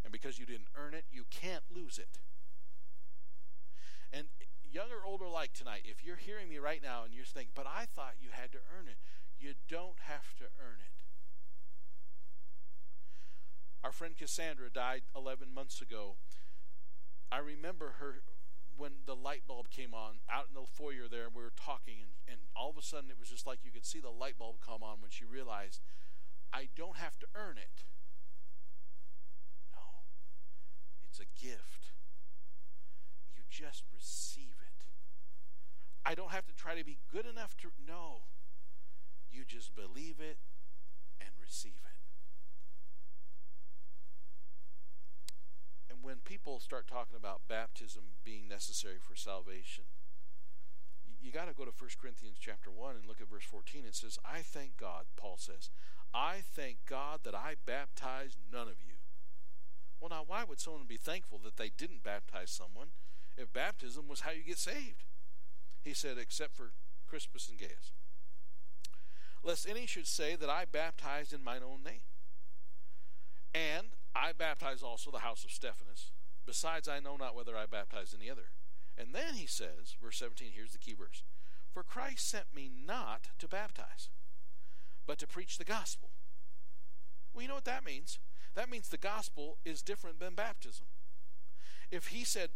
[0.04, 2.20] And because you didn't earn it, you can't lose it.
[4.14, 4.28] And
[4.64, 7.52] young or old or like tonight, if you're hearing me right now and you're thinking,
[7.56, 8.98] but I thought you had to earn it,
[9.38, 11.04] you don't have to earn it.
[13.84, 16.18] Our friend Cassandra died 11 months ago.
[17.32, 18.16] I remember her
[18.80, 21.96] when the light bulb came on out in the foyer there, and we were talking,
[22.00, 24.38] and, and all of a sudden it was just like you could see the light
[24.40, 25.82] bulb come on when she realized,
[26.54, 27.84] I don't have to earn it.
[29.76, 30.08] No,
[31.12, 31.92] it's a gift.
[33.36, 34.86] You just receive it.
[36.06, 37.68] I don't have to try to be good enough to.
[37.86, 38.30] No,
[39.30, 40.40] you just believe it
[41.20, 41.99] and receive it.
[46.02, 49.86] when people start talking about baptism being necessary for salvation,
[51.22, 53.84] you got to go to 1 Corinthians chapter 1 and look at verse 14.
[53.86, 55.70] It says, I thank God, Paul says,
[56.14, 58.96] I thank God that I baptized none of you.
[60.00, 62.88] Well, now, why would someone be thankful that they didn't baptize someone
[63.38, 65.04] if baptism was how you get saved?
[65.84, 66.72] He said, except for
[67.06, 67.92] Crispus and Gaius.
[69.44, 72.02] Lest any should say that I baptized in mine own name.
[73.54, 76.12] And I baptize also the house of Stephanas.
[76.46, 78.50] Besides, I know not whether I baptize any other.
[78.98, 81.24] And then he says, verse 17, here's the key verse
[81.72, 84.10] For Christ sent me not to baptize,
[85.06, 86.10] but to preach the gospel.
[87.34, 88.20] Well, you know what that means?
[88.56, 90.86] That means the gospel is different than baptism.
[91.92, 92.50] If he said,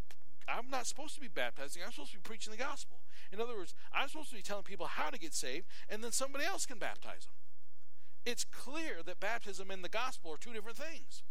[0.47, 2.99] I'm not supposed to be baptizing, I'm supposed to be preaching the gospel.
[3.31, 6.11] In other words, I'm supposed to be telling people how to get saved, and then
[6.11, 7.35] somebody else can baptize them.
[8.25, 11.23] It's clear that baptism and the gospel are two different things.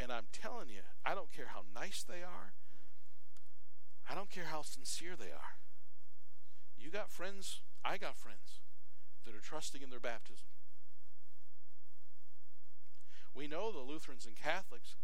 [0.00, 2.54] And I'm telling you, I don't care how nice they are,
[4.08, 5.58] I don't care how sincere they are.
[6.78, 8.60] You got friends, I got friends
[9.24, 10.46] that are trusting in their baptism.
[13.34, 14.96] We know the Lutherans and Catholics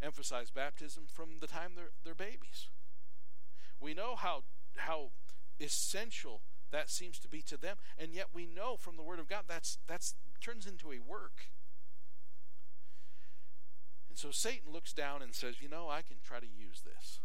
[0.00, 2.68] emphasize baptism from the time they're, they're babies.
[3.80, 4.44] We know how,
[4.76, 5.10] how
[5.60, 9.28] essential that seems to be to them, and yet we know from the Word of
[9.28, 11.48] God that's, that's turns into a work.
[14.14, 17.18] And so Satan looks down and says, You know, I can try to use this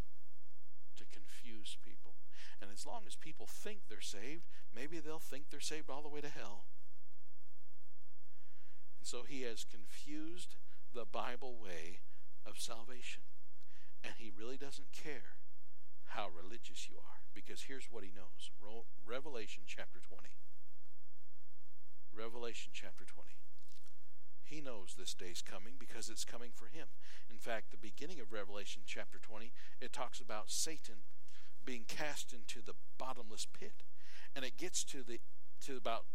[0.98, 2.16] to confuse people.
[2.60, 4.42] And as long as people think they're saved,
[4.76, 6.66] maybe they'll think they're saved all the way to hell.
[8.98, 10.56] And so he has confused
[10.92, 12.02] the Bible way
[12.44, 13.22] of salvation.
[14.04, 15.38] And he really doesn't care
[16.18, 18.50] how religious you are, because here's what he knows
[19.06, 20.26] Revelation chapter 20.
[22.18, 23.30] Revelation chapter 20.
[24.50, 26.88] He knows this day's coming because it's coming for him.
[27.30, 31.06] In fact, the beginning of Revelation chapter 20, it talks about Satan
[31.64, 33.84] being cast into the bottomless pit.
[34.36, 35.20] And it gets to the
[35.66, 36.06] to about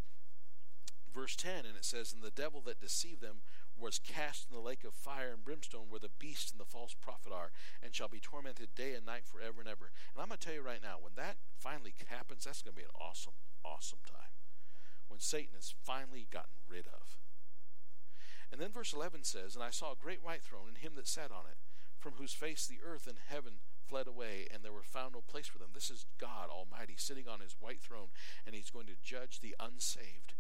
[1.13, 3.43] verse 10 and it says and the devil that deceived them
[3.79, 6.95] was cast in the lake of fire and brimstone where the beast and the false
[6.95, 10.39] prophet are and shall be tormented day and night forever and ever and i'm going
[10.39, 13.35] to tell you right now when that finally happens that's going to be an awesome
[13.65, 14.33] awesome time
[15.09, 17.17] when satan is finally gotten rid of
[18.53, 21.09] and then verse 11 says, And I saw a great white throne, and him that
[21.09, 21.59] sat on it,
[21.99, 23.55] from whose face the earth and heaven
[23.87, 25.71] fled away, and there were found no place for them.
[25.75, 28.09] This is God Almighty sitting on his white throne,
[28.47, 30.35] and he's going to judge the unsaved.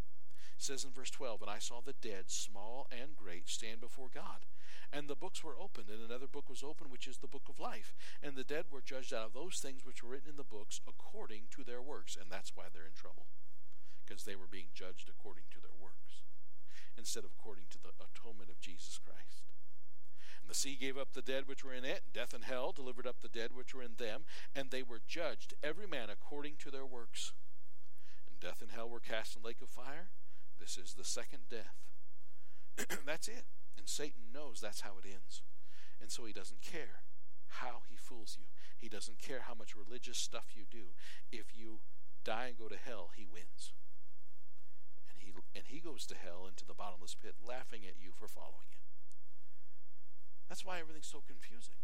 [0.57, 4.09] It says in verse 12, And I saw the dead, small and great, stand before
[4.13, 4.47] God.
[4.93, 7.59] And the books were opened, and another book was opened, which is the book of
[7.59, 7.95] life.
[8.23, 10.81] And the dead were judged out of those things which were written in the books
[10.87, 12.17] according to their works.
[12.21, 13.27] And that's why they're in trouble,
[14.07, 16.23] because they were being judged according to their works
[16.97, 19.43] instead of according to the atonement of Jesus Christ.
[20.43, 23.07] And the sea gave up the dead which were in it, death and hell delivered
[23.07, 26.71] up the dead which were in them, and they were judged, every man according to
[26.71, 27.33] their works.
[28.29, 30.11] And death and hell were cast in the lake of fire.
[30.59, 31.77] This is the second death.
[33.07, 33.45] that's it.
[33.79, 35.43] And Satan knows that's how it ends.
[36.01, 37.03] And so he doesn't care
[37.61, 38.47] how he fools you.
[38.77, 40.93] He doesn't care how much religious stuff you do.
[41.33, 41.81] If you
[42.25, 43.73] die and go to hell, he wins
[45.55, 48.83] and he goes to hell into the bottomless pit laughing at you for following him.
[50.49, 51.79] That's why everything's so confusing.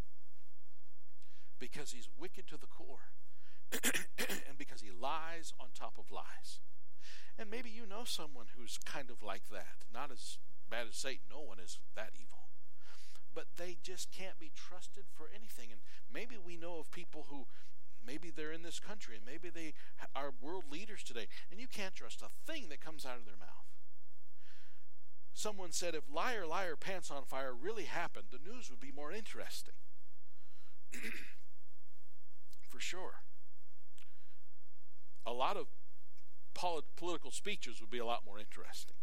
[1.57, 3.13] Because he's wicked to the core,
[3.73, 6.59] and because he lies on top of lies.
[7.39, 9.87] And maybe you know someone who's kind of like that.
[9.93, 10.37] Not as
[10.69, 12.49] bad as Satan, no one is that evil.
[13.33, 15.71] But they just can't be trusted for anything.
[15.71, 15.81] And
[16.11, 17.47] maybe we know of people who
[18.05, 19.73] Maybe they're in this country, and maybe they
[20.15, 23.37] are world leaders today, and you can't trust a thing that comes out of their
[23.37, 23.47] mouth.
[25.33, 29.11] Someone said if Liar, Liar, Pants on Fire really happened, the news would be more
[29.11, 29.75] interesting.
[32.69, 33.21] For sure.
[35.25, 35.67] A lot of
[36.53, 38.95] polit- political speeches would be a lot more interesting.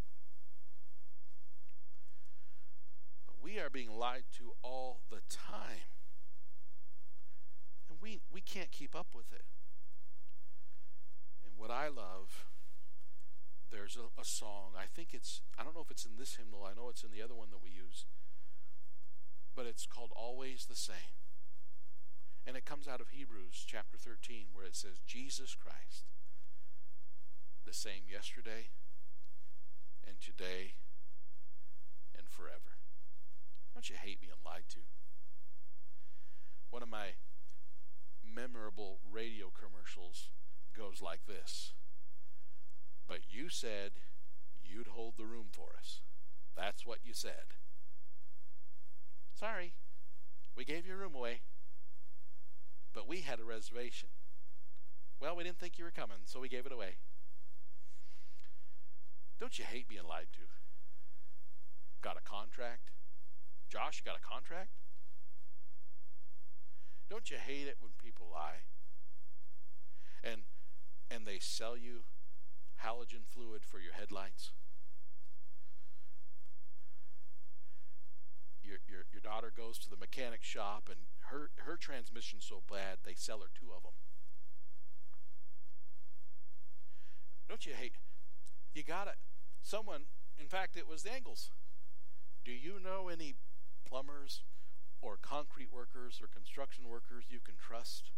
[3.27, 5.89] But we are being lied to all the time
[8.09, 9.45] we, we can't keep up with it.
[11.45, 12.47] And what I love,
[13.71, 16.65] there's a, a song, I think it's, I don't know if it's in this hymnal,
[16.65, 18.07] I know it's in the other one that we use,
[19.55, 21.21] but it's called Always the Same.
[22.47, 26.09] And it comes out of Hebrews chapter 13, where it says, Jesus Christ,
[27.67, 28.73] the same yesterday
[30.09, 30.73] and today
[32.17, 32.81] and forever.
[33.75, 34.81] Don't you hate being lied to?
[36.71, 37.21] One of my
[38.35, 40.31] memorable radio commercials
[40.77, 41.73] goes like this
[43.07, 43.93] But you said
[44.63, 46.03] you'd hold the room for us.
[46.55, 47.57] That's what you said.
[49.35, 49.75] Sorry,
[50.57, 51.43] we gave your room away,
[52.93, 54.09] but we had a reservation.
[55.21, 56.99] Well, we didn't think you were coming, so we gave it away.
[59.41, 60.43] Don't you hate being lied to?
[62.03, 62.91] Got a contract?
[63.71, 64.71] Josh, you got a contract?
[67.09, 68.67] Don't you hate it when people lie?
[70.23, 70.43] And
[71.11, 72.05] and they sell you
[72.85, 74.53] halogen fluid for your headlights.
[78.63, 80.99] Your, your, your daughter goes to the mechanic shop and
[81.31, 83.93] her, her transmission's so bad they sell her two of them.
[87.49, 87.95] Don't you hate?
[88.75, 89.17] You got it.
[89.63, 90.03] Someone,
[90.39, 91.51] in fact, it was the Engels.
[92.45, 93.37] Do you know any
[93.89, 94.43] plumbers
[95.01, 98.11] or concrete workers or construction workers you can trust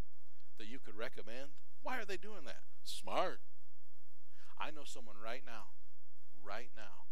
[0.59, 1.57] that you could recommend?
[1.83, 2.63] Why are they doing that?
[2.85, 3.41] Smart.
[4.59, 5.73] I know someone right now,
[6.45, 7.09] right now,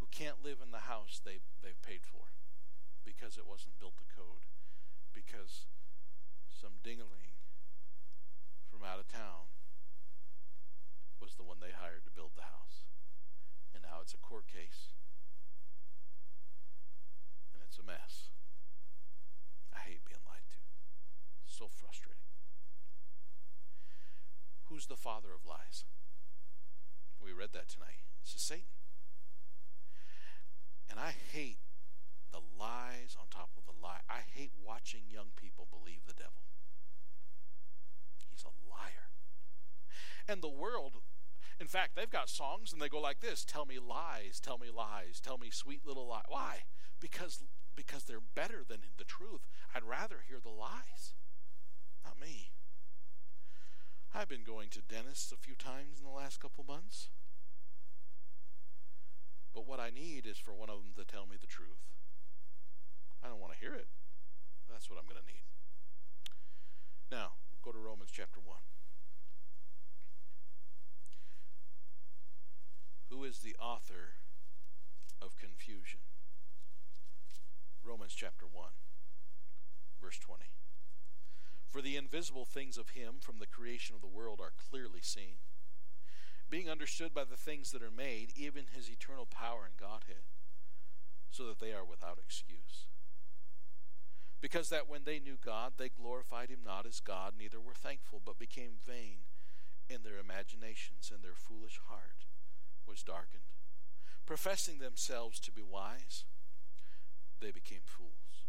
[0.00, 2.34] who can't live in the house they, they've paid for
[3.04, 4.50] because it wasn't built to code,
[5.14, 5.66] because
[6.50, 7.38] some dingaling
[8.68, 9.54] from out of town
[11.22, 12.90] was the one they hired to build the house.
[13.72, 14.90] And now it's a court case
[17.78, 18.30] it's a mess.
[19.70, 20.56] I hate being lied to.
[21.44, 22.24] It's so frustrating.
[24.70, 25.84] Who's the father of lies?
[27.22, 28.00] We read that tonight.
[28.22, 28.72] It's Satan.
[30.88, 31.58] And I hate
[32.32, 34.00] the lies on top of the lie.
[34.08, 36.44] I hate watching young people believe the devil.
[38.30, 39.12] He's a liar.
[40.26, 41.02] And the world,
[41.60, 44.68] in fact, they've got songs and they go like this Tell me lies, tell me
[44.74, 46.24] lies, tell me sweet little lie.
[46.28, 46.60] Why?
[47.00, 47.42] Because
[47.76, 49.46] because they're better than the truth.
[49.74, 51.14] I'd rather hear the lies.
[52.04, 52.50] Not me.
[54.12, 57.10] I've been going to dentists a few times in the last couple months.
[59.54, 61.92] But what I need is for one of them to tell me the truth.
[63.22, 63.88] I don't want to hear it.
[64.68, 65.44] That's what I'm going to need.
[67.10, 68.58] Now, go to Romans chapter 1.
[73.10, 74.16] Who is the author
[75.22, 76.00] of confusion?
[77.86, 78.68] Romans chapter 1,
[80.02, 80.46] verse 20.
[81.70, 85.36] For the invisible things of him from the creation of the world are clearly seen,
[86.50, 90.26] being understood by the things that are made, even his eternal power and Godhead,
[91.30, 92.88] so that they are without excuse.
[94.40, 98.20] Because that when they knew God, they glorified him not as God, neither were thankful,
[98.24, 99.20] but became vain
[99.88, 102.26] in their imaginations, and their foolish heart
[102.86, 103.46] was darkened.
[104.26, 106.24] Professing themselves to be wise,
[107.40, 108.46] they became fools.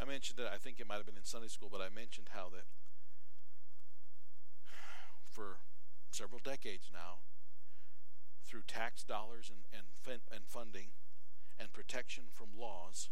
[0.00, 2.28] I mentioned it, I think it might have been in Sunday school, but I mentioned
[2.34, 2.66] how that
[5.32, 5.58] for
[6.10, 7.20] several decades now,
[8.46, 10.90] through tax dollars and, and, and funding
[11.58, 13.08] and protection from laws,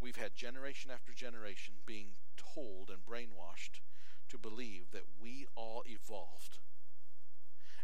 [0.00, 2.12] we've had generation after generation being
[2.54, 3.80] told and brainwashed
[4.28, 6.58] to believe that we all evolved.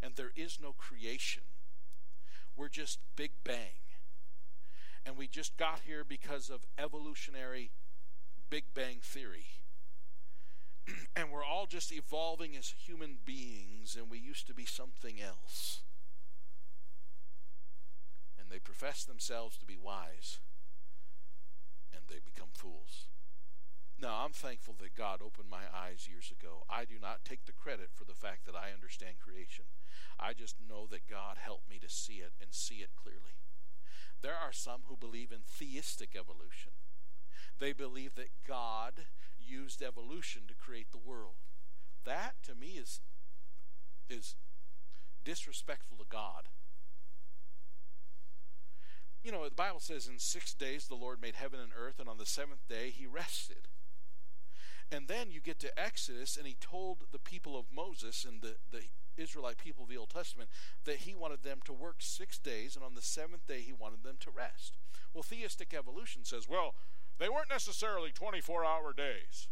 [0.02, 1.42] And there is no creation,
[2.56, 3.82] we're just Big Bang
[5.06, 7.70] and we just got here because of evolutionary
[8.50, 9.46] Big Bang Theory.
[11.16, 15.82] and we're all just evolving as human beings, and we used to be something else.
[18.36, 20.40] And they profess themselves to be wise,
[21.92, 23.06] and they become fools.
[24.00, 26.64] Now, I'm thankful that God opened my eyes years ago.
[26.68, 29.66] I do not take the credit for the fact that I understand creation.
[30.18, 33.38] I just know that God helped me to see it and see it clearly.
[34.22, 36.72] There are some who believe in theistic evolution.
[37.58, 39.06] They believe that God
[39.38, 41.36] used evolution to create the world.
[42.04, 43.00] That to me is
[44.08, 44.36] is
[45.24, 46.44] disrespectful to God.
[49.24, 52.08] You know, the Bible says in 6 days the Lord made heaven and earth and
[52.08, 53.66] on the 7th day he rested.
[54.92, 58.56] And then you get to Exodus and he told the people of Moses and the
[58.70, 58.84] the
[59.18, 60.50] Israelite people of the Old Testament
[60.84, 64.02] that he wanted them to work six days, and on the seventh day he wanted
[64.02, 64.76] them to rest.
[65.12, 66.74] Well, theistic evolution says, well,
[67.18, 69.48] they weren't necessarily 24 hour days.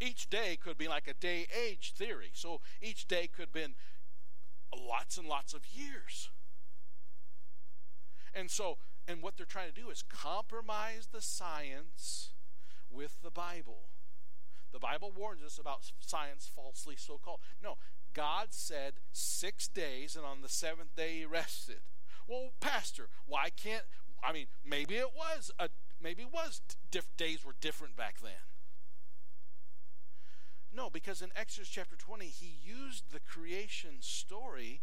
[0.00, 2.30] Each day could be like a day age theory.
[2.34, 3.74] So each day could have been
[4.76, 6.30] lots and lots of years.
[8.34, 8.76] And so,
[9.08, 12.30] and what they're trying to do is compromise the science
[12.90, 13.88] with the Bible.
[14.76, 17.40] The Bible warns us about science falsely so called.
[17.62, 17.78] No,
[18.12, 21.80] God said six days, and on the seventh day he rested.
[22.28, 23.84] Well, Pastor, why can't?
[24.22, 26.60] I mean, maybe it was a maybe it was
[26.90, 28.32] diff, days were different back then.
[30.70, 34.82] No, because in Exodus chapter 20, he used the creation story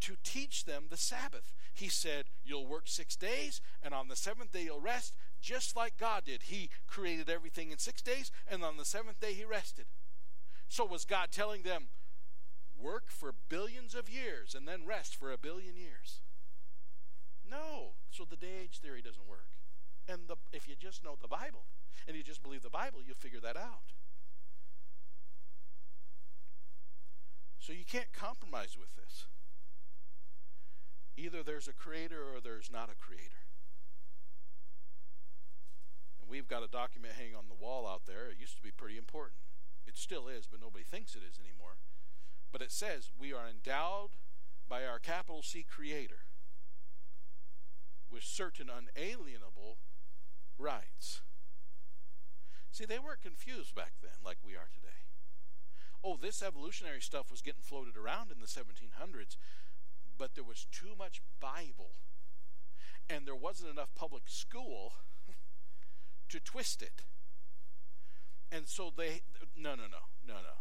[0.00, 1.52] to teach them the Sabbath.
[1.72, 5.96] He said, You'll work six days, and on the seventh day you'll rest, just like
[5.98, 6.44] God did.
[6.44, 9.86] He created everything in six days, and on the seventh day he rested.
[10.68, 11.88] So was God telling them,
[12.78, 16.20] Work for billions of years and then rest for a billion years?
[17.48, 17.94] No.
[18.10, 19.48] So the day age theory doesn't work.
[20.08, 21.66] And the, if you just know the Bible
[22.08, 23.92] and you just believe the Bible, you'll figure that out.
[27.58, 29.26] So you can't compromise with this.
[31.20, 33.44] Either there's a creator or there's not a creator.
[36.18, 38.30] And we've got a document hanging on the wall out there.
[38.30, 39.40] It used to be pretty important.
[39.86, 41.76] It still is, but nobody thinks it is anymore.
[42.52, 44.10] But it says we are endowed
[44.66, 46.24] by our capital C creator
[48.10, 49.76] with certain unalienable
[50.58, 51.20] rights.
[52.72, 55.04] See, they weren't confused back then like we are today.
[56.02, 59.36] Oh, this evolutionary stuff was getting floated around in the 1700s,
[60.20, 61.96] but there was too much Bible
[63.08, 64.92] and there wasn't enough public school
[66.28, 67.04] to twist it.
[68.52, 69.22] And so they,
[69.56, 70.56] no, no, no, no, no.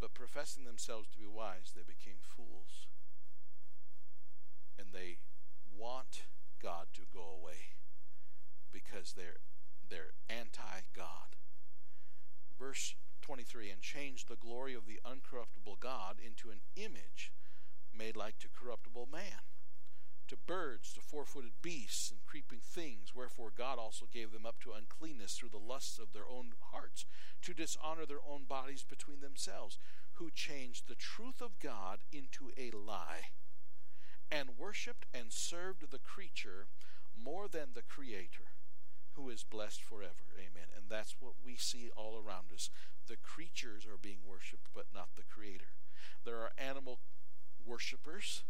[0.00, 2.88] But professing themselves to be wise, they became fools.
[4.78, 5.18] And they
[5.76, 6.22] want
[6.62, 7.76] God to go away
[8.72, 9.42] because they're,
[9.90, 11.36] they're anti God.
[12.58, 17.32] Verse 23 and changed the glory of the uncorruptible God into an image
[17.96, 19.42] made like to corruptible man,
[20.28, 23.14] to birds, to four footed beasts, and creeping things.
[23.14, 27.06] Wherefore God also gave them up to uncleanness through the lusts of their own hearts,
[27.42, 29.78] to dishonor their own bodies between themselves,
[30.14, 33.30] who changed the truth of God into a lie,
[34.30, 36.68] and worshipped and served the creature
[37.16, 38.44] more than the Creator
[39.18, 40.24] who is blessed forever.
[40.36, 40.68] Amen.
[40.74, 42.70] And that's what we see all around us.
[43.08, 45.72] The creatures are being worshiped, but not the Creator.
[46.24, 47.00] There are animal
[47.66, 48.44] worshippers.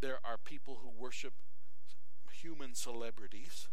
[0.00, 1.32] There are people who worship
[2.30, 3.68] human celebrities,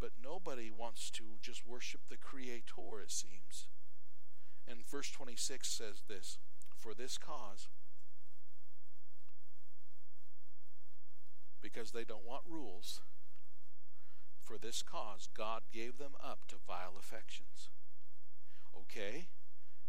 [0.00, 3.66] but nobody wants to just worship the Creator, it seems.
[4.68, 6.38] And verse 26 says this
[6.76, 7.68] For this cause,
[11.60, 13.00] because they don't want rules,
[14.46, 17.70] for this cause God gave them up to vile affections.
[18.78, 19.26] Okay?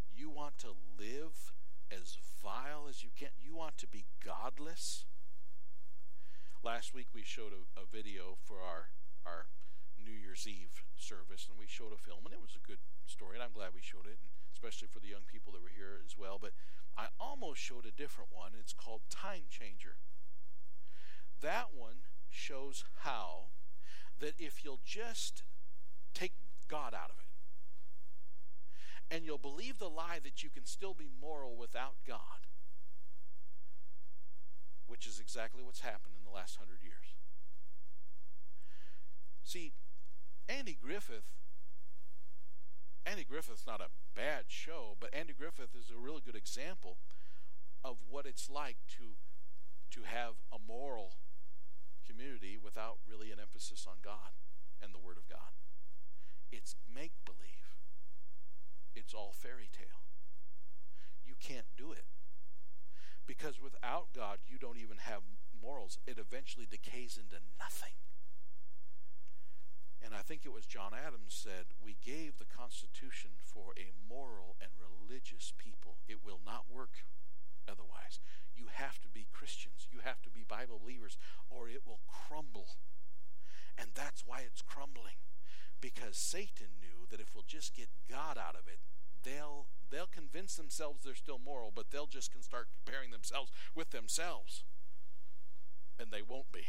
[0.09, 1.53] You want to live
[1.91, 3.29] as vile as you can?
[3.39, 5.05] You want to be godless?
[6.63, 8.89] Last week we showed a, a video for our,
[9.27, 9.45] our
[10.03, 13.35] New Year's Eve service, and we showed a film, and it was a good story,
[13.35, 14.17] and I'm glad we showed it,
[14.51, 16.39] especially for the young people that were here as well.
[16.41, 16.53] But
[16.97, 18.53] I almost showed a different one.
[18.59, 19.97] It's called Time Changer.
[21.43, 23.49] That one shows how
[24.19, 25.43] that if you'll just
[26.13, 26.33] take
[26.67, 27.25] God out of it
[29.15, 32.45] and you'll believe the lie that you can still be moral without God,
[34.87, 37.15] which is exactly what's happened in the last hundred years.
[39.43, 39.73] See,
[40.49, 41.23] Andy Griffith.
[43.05, 46.97] Andy Griffith's not a bad show, but Andy Griffith is a really good example
[47.83, 49.15] of what it's like to
[49.91, 51.13] to have a moral
[52.07, 54.31] community without really an emphasis on God
[54.81, 55.51] and the Word of God.
[56.51, 57.75] It's make believe,
[58.95, 60.07] it's all fairy tale.
[61.25, 62.05] You can't do it.
[63.27, 65.19] Because without God, you don't even have
[65.51, 65.99] morals.
[66.07, 67.99] It eventually decays into nothing.
[69.99, 74.55] And I think it was John Adams said, We gave the Constitution for a moral
[74.61, 75.97] and religious people.
[76.07, 77.03] It will not work
[77.69, 78.19] otherwise.
[78.55, 81.17] You have to be Christians, you have to be Bible believers,
[81.49, 82.79] or it will crumble.
[83.77, 85.21] And that's why it's crumbling.
[85.79, 88.79] Because Satan knew that if we'll just get God out of it,
[89.23, 93.91] they'll they'll convince themselves they're still moral, but they'll just can start comparing themselves with
[93.91, 94.63] themselves.
[95.99, 96.65] And they won't be.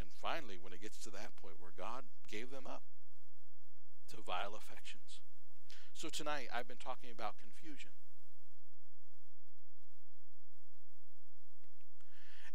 [0.00, 2.82] And finally, when it gets to that point where God gave them up
[4.10, 5.20] to vile affections,
[5.96, 7.88] so tonight I've been talking about confusion.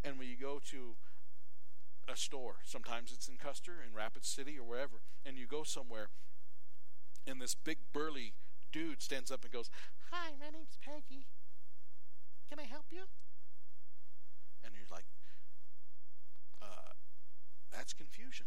[0.03, 0.95] And when you go to
[2.07, 6.09] a store, sometimes it's in Custer, in Rapid City, or wherever, and you go somewhere,
[7.25, 8.35] and this big burly
[8.71, 9.71] dude stands up and goes,
[10.11, 11.25] Hi, my name's Peggy.
[12.47, 13.05] Can I help you?
[14.63, 15.05] And you're like,
[16.61, 16.93] uh,
[17.71, 18.45] That's confusion.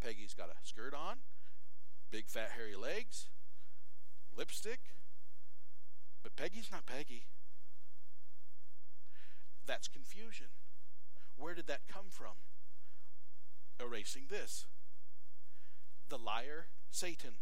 [0.00, 1.16] Peggy's got a skirt on,
[2.10, 3.26] big fat hairy legs,
[4.38, 4.94] lipstick.
[6.22, 7.24] But Peggy's not Peggy.
[9.66, 10.48] That's confusion.
[11.36, 12.36] Where did that come from?
[13.80, 14.66] Erasing this.
[16.08, 17.34] The liar, Satan.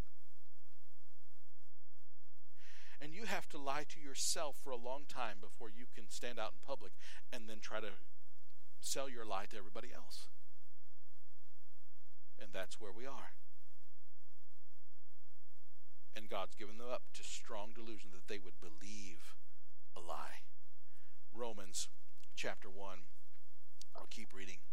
[3.01, 6.39] And you have to lie to yourself for a long time before you can stand
[6.41, 6.93] out in public
[7.33, 7.91] and then try to
[8.81, 10.27] sell your lie to everybody else.
[12.41, 13.33] And that's where we are
[16.17, 19.37] and God's given them up to strong delusion that they would believe
[19.95, 20.49] a lie.
[21.31, 21.89] Romans
[22.35, 23.05] chapter 1,
[23.95, 24.65] I'll keep reading.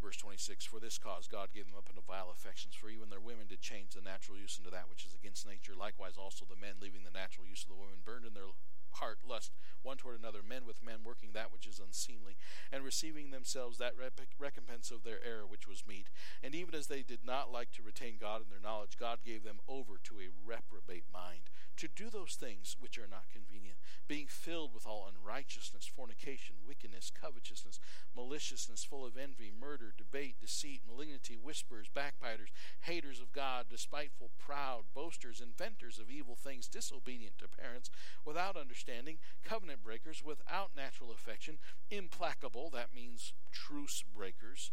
[0.00, 3.18] Verse 26 For this cause God gave them up into vile affections, for even their
[3.18, 5.74] women did change the natural use into that which is against nature.
[5.76, 8.54] Likewise, also the men, leaving the natural use of the women, burned in their
[8.94, 12.36] heart lust one toward another, men with men working that which is unseemly,
[12.72, 16.08] and receiving themselves that rep- recompense of their error which was meet.
[16.42, 19.44] And even as they did not like to retain God in their knowledge, God gave
[19.44, 24.26] them over to a reprobate mind to do those things which are not convenient, being
[24.28, 27.78] filled with all unrighteousness, fornication, wickedness, covetousness,
[28.16, 32.50] maliciousness, full of envy, murder, debate, deceit, malignity, whisperers, backbiters,
[32.82, 37.90] haters of God, despiteful, proud, boasters, inventors of evil things, disobedient to parents,
[38.24, 41.58] without understanding, covenant breakers, without natural affection,
[41.92, 44.72] implacable, that means truce breakers,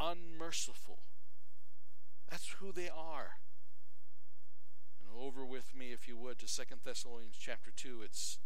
[0.00, 0.98] unmerciful.
[2.28, 3.38] That's who they are
[5.16, 8.00] over with me, if you would, to Second Thessalonians chapter 2.
[8.04, 8.38] It's,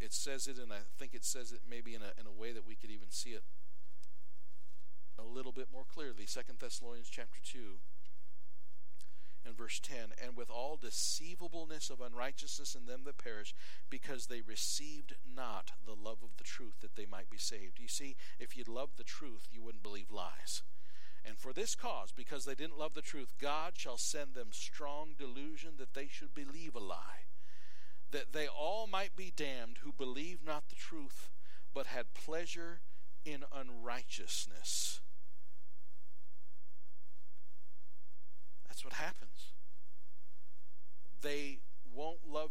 [0.00, 2.52] it says it, and I think it says it maybe in a, in a way
[2.52, 3.42] that we could even see it
[5.18, 6.26] a little bit more clearly.
[6.26, 7.78] Second Thessalonians chapter 2
[9.44, 13.54] and verse 10 and with all deceivableness of unrighteousness in them that perish
[13.88, 17.86] because they received not the love of the truth that they might be saved you
[17.86, 20.64] see if you loved the truth you wouldn't believe lies
[21.26, 25.14] and for this cause, because they didn't love the truth, God shall send them strong
[25.18, 27.26] delusion that they should believe a lie,
[28.12, 31.28] that they all might be damned who believe not the truth,
[31.74, 32.80] but had pleasure
[33.24, 35.00] in unrighteousness.
[38.68, 39.50] That's what happens.
[41.22, 41.58] They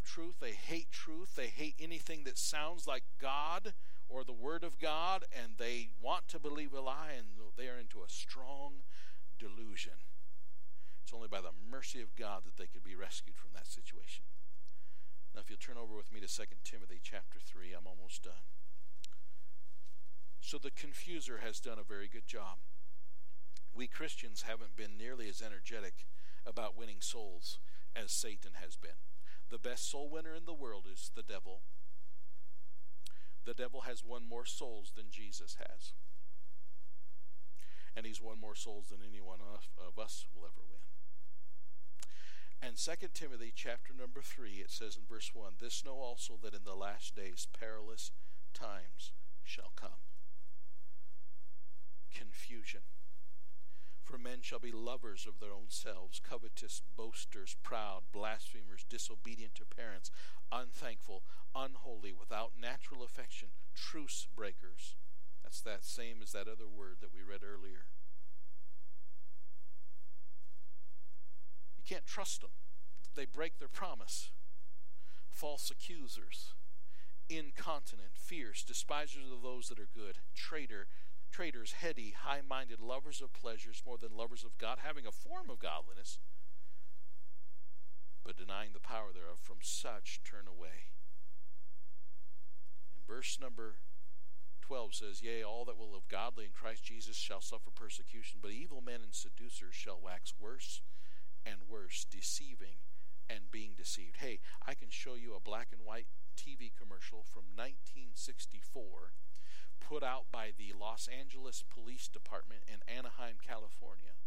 [0.06, 0.36] truth.
[0.40, 1.36] They hate truth.
[1.36, 3.74] They hate anything that sounds like God
[4.08, 7.28] or the Word of God, and they want to believe a lie, and
[7.58, 8.84] they are into a strong
[9.40, 9.98] delusion.
[11.04, 14.24] It's only by the mercy of God that they could be rescued from that situation.
[15.34, 18.46] Now, if you'll turn over with me to 2 Timothy chapter 3, I'm almost done.
[20.40, 22.58] So the confuser has done a very good job.
[23.74, 26.06] We Christians haven't been nearly as energetic
[26.46, 27.60] about winning souls
[27.96, 29.02] as Satan has been.
[29.50, 31.62] The best soul winner in the world is the devil.
[33.46, 35.94] The devil has won more souls than Jesus has.
[37.96, 40.82] And he's won more souls than anyone of us will ever win.
[42.62, 46.56] And 2 Timothy chapter number 3, it says in verse 1 This know also that
[46.56, 48.12] in the last days perilous
[48.54, 49.12] times
[49.44, 50.02] shall come.
[52.14, 52.82] Confusion
[54.06, 59.66] for men shall be lovers of their own selves, covetous, boasters, proud, blasphemers, disobedient to
[59.66, 60.12] parents,
[60.52, 61.24] unthankful,
[61.56, 64.96] unholy, without natural affection, truce breakers.
[65.42, 67.88] That's that same as that other word that we read earlier.
[71.76, 72.52] You can't trust them,
[73.16, 74.30] they break their promise.
[75.30, 76.54] False accusers,
[77.28, 80.88] incontinent, fierce, despisers of those that are good, traitor,
[81.36, 85.50] traitors, heady, high minded, lovers of pleasures more than lovers of God, having a form
[85.50, 86.18] of godliness,
[88.24, 89.38] but denying the power thereof.
[89.44, 90.96] From such turn away.
[92.96, 93.76] And verse number
[94.62, 98.52] 12 says, Yea, all that will live godly in Christ Jesus shall suffer persecution, but
[98.52, 100.82] evil men and seducers shall wax worse
[101.46, 102.80] and worse, deceiving
[103.30, 104.16] and being deceived.
[104.22, 106.08] Hey, I can show you a black and white
[106.40, 109.12] TV commercial from 1964
[109.88, 114.18] put out by the Los Angeles Police Department in Anaheim, California.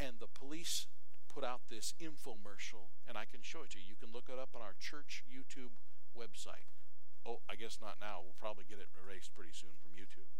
[0.00, 0.86] And the police
[1.28, 3.84] put out this infomercial, and I can show it to you.
[3.92, 5.76] You can look it up on our church YouTube
[6.16, 6.72] website.
[7.26, 8.20] Oh, I guess not now.
[8.24, 10.32] We'll probably get it erased pretty soon from YouTube,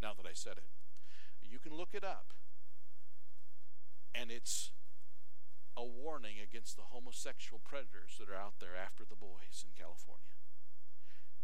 [0.00, 0.70] now that I said it.
[1.42, 2.32] You can look it up,
[4.14, 4.72] and it's
[5.76, 10.30] a warning against the homosexual predators that are out there after the boys in California.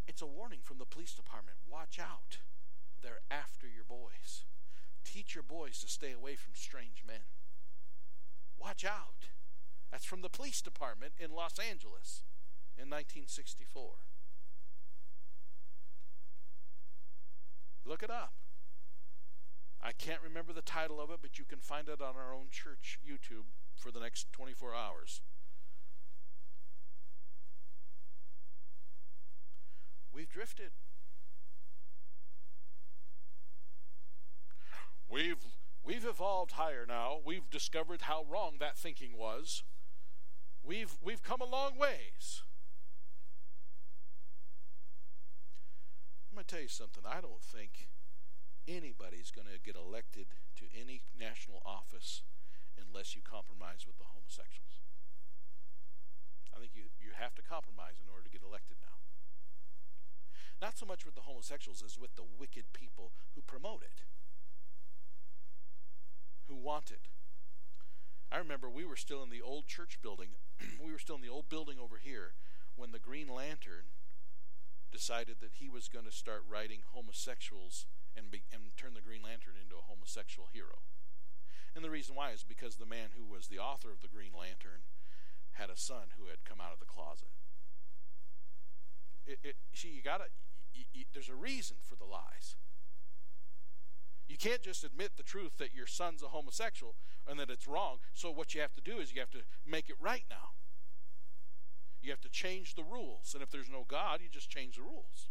[0.09, 2.39] It's a warning from the police department watch out.
[3.03, 4.47] They're after your boys.
[5.05, 7.29] Teach your boys to stay away from strange men.
[8.59, 9.29] Watch out.
[9.93, 12.25] That's from the police department in Los Angeles
[12.77, 13.91] in 1964.
[17.85, 18.33] Look it up.
[19.81, 22.47] I can't remember the title of it, but you can find it on our own
[22.51, 23.45] church YouTube
[23.77, 25.21] for the next 24 hours.
[30.19, 30.73] We've drifted.
[35.09, 35.39] We've,
[35.85, 37.19] we've evolved higher now.
[37.25, 39.63] We've discovered how wrong that thinking was.
[40.61, 42.43] We've, we've come a long ways.
[46.29, 47.05] I'm going to tell you something.
[47.09, 47.87] I don't think
[48.67, 52.25] anybody's going to get elected to any national office
[52.77, 54.83] unless you compromise with the homosexuals.
[56.51, 58.99] I think you, you have to compromise in order to get elected now.
[60.61, 64.03] Not so much with the homosexuals as with the wicked people who promote it,
[66.49, 67.07] who want it.
[68.33, 70.31] I remember we were still in the old church building.
[70.85, 72.35] we were still in the old building over here
[72.75, 73.95] when the Green Lantern
[74.91, 77.87] decided that he was going to start writing homosexuals
[78.17, 80.83] and, be, and turn the Green Lantern into a homosexual hero.
[81.77, 84.33] And the reason why is because the man who was the author of the Green
[84.35, 84.91] Lantern
[85.53, 87.31] had a son who had come out of the closet.
[89.27, 90.33] It, it, she, you gotta,
[90.79, 92.57] you, you, there's a reason for the lies.
[94.29, 96.95] You can't just admit the truth that your son's a homosexual
[97.27, 97.99] and that it's wrong.
[98.15, 100.53] So, what you have to do is you have to make it right now.
[102.01, 103.33] You have to change the rules.
[103.35, 105.31] And if there's no God, you just change the rules.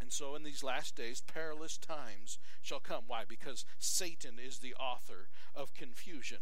[0.00, 3.04] And so, in these last days, perilous times shall come.
[3.06, 3.22] Why?
[3.28, 6.38] Because Satan is the author of confusion.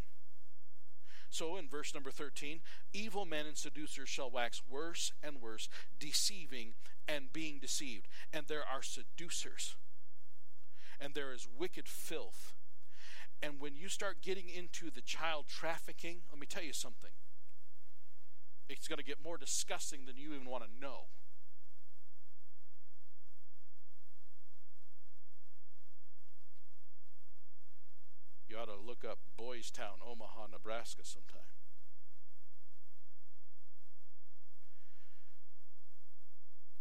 [1.35, 2.61] So in verse number 13,
[2.93, 5.69] evil men and seducers shall wax worse and worse,
[5.99, 6.75] deceiving
[7.09, 8.07] and being deceived.
[8.33, 9.75] And there are seducers,
[11.01, 12.55] and there is wicked filth.
[13.43, 17.11] And when you start getting into the child trafficking, let me tell you something.
[18.69, 21.07] It's going to get more disgusting than you even want to know.
[28.55, 31.51] You ought to look up Boys Town, Omaha, Nebraska sometime.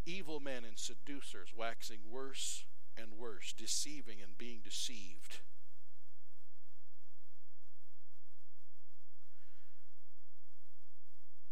[0.06, 2.66] Evil men and seducers waxing worse
[2.96, 5.40] and worse, deceiving and being deceived.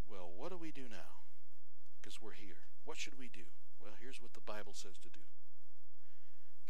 [0.07, 1.25] Well, what do we do now?
[1.99, 2.69] Because we're here.
[2.85, 3.45] What should we do?
[3.81, 5.21] Well, here's what the Bible says to do.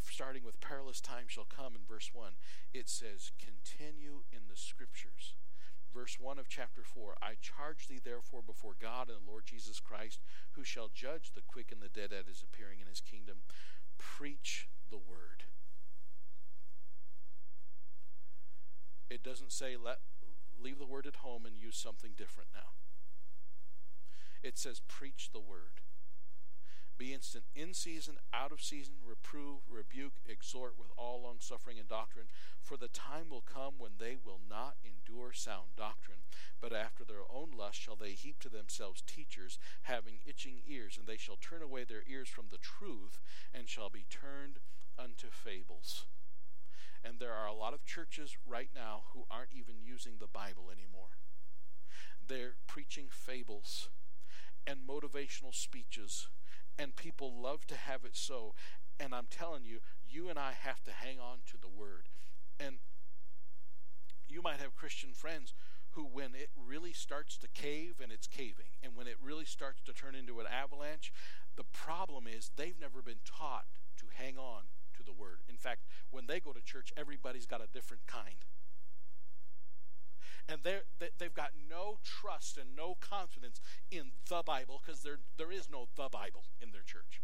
[0.00, 2.32] starting with perilous time shall come in verse 1,
[2.72, 5.34] it says, continue in the scriptures.
[5.92, 9.78] Verse 1 of chapter 4 I charge thee therefore before God and the Lord Jesus
[9.80, 10.20] Christ,
[10.52, 13.42] who shall judge the quick and the dead at his appearing in his kingdom,
[13.98, 15.44] preach the word.
[19.10, 19.98] It doesn't say let
[20.58, 22.72] leave the word at home and use something different now.
[24.42, 25.82] It says preach the word.
[27.02, 31.88] Be instant in season, out of season, reprove, rebuke, exhort with all long suffering and
[31.88, 32.26] doctrine.
[32.60, 36.20] For the time will come when they will not endure sound doctrine,
[36.60, 39.58] but after their own lust shall they heap to themselves teachers,
[39.90, 43.18] having itching ears, and they shall turn away their ears from the truth,
[43.52, 44.60] and shall be turned
[44.96, 46.06] unto fables.
[47.02, 50.70] And there are a lot of churches right now who aren't even using the Bible
[50.70, 51.18] anymore.
[52.24, 53.88] They're preaching fables
[54.68, 56.28] and motivational speeches
[56.78, 58.54] and people love to have it so.
[59.00, 62.08] And I'm telling you, you and I have to hang on to the word.
[62.58, 62.76] And
[64.28, 65.52] you might have Christian friends
[65.90, 69.82] who, when it really starts to cave and it's caving, and when it really starts
[69.82, 71.12] to turn into an avalanche,
[71.56, 73.66] the problem is they've never been taught
[73.98, 74.62] to hang on
[74.96, 75.40] to the word.
[75.50, 78.46] In fact, when they go to church, everybody's got a different kind
[80.48, 80.80] and they
[81.18, 85.86] they've got no trust and no confidence in the Bible because there there is no
[85.96, 87.20] the Bible in their church.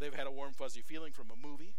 [0.00, 1.74] They've had a warm fuzzy feeling from a movie.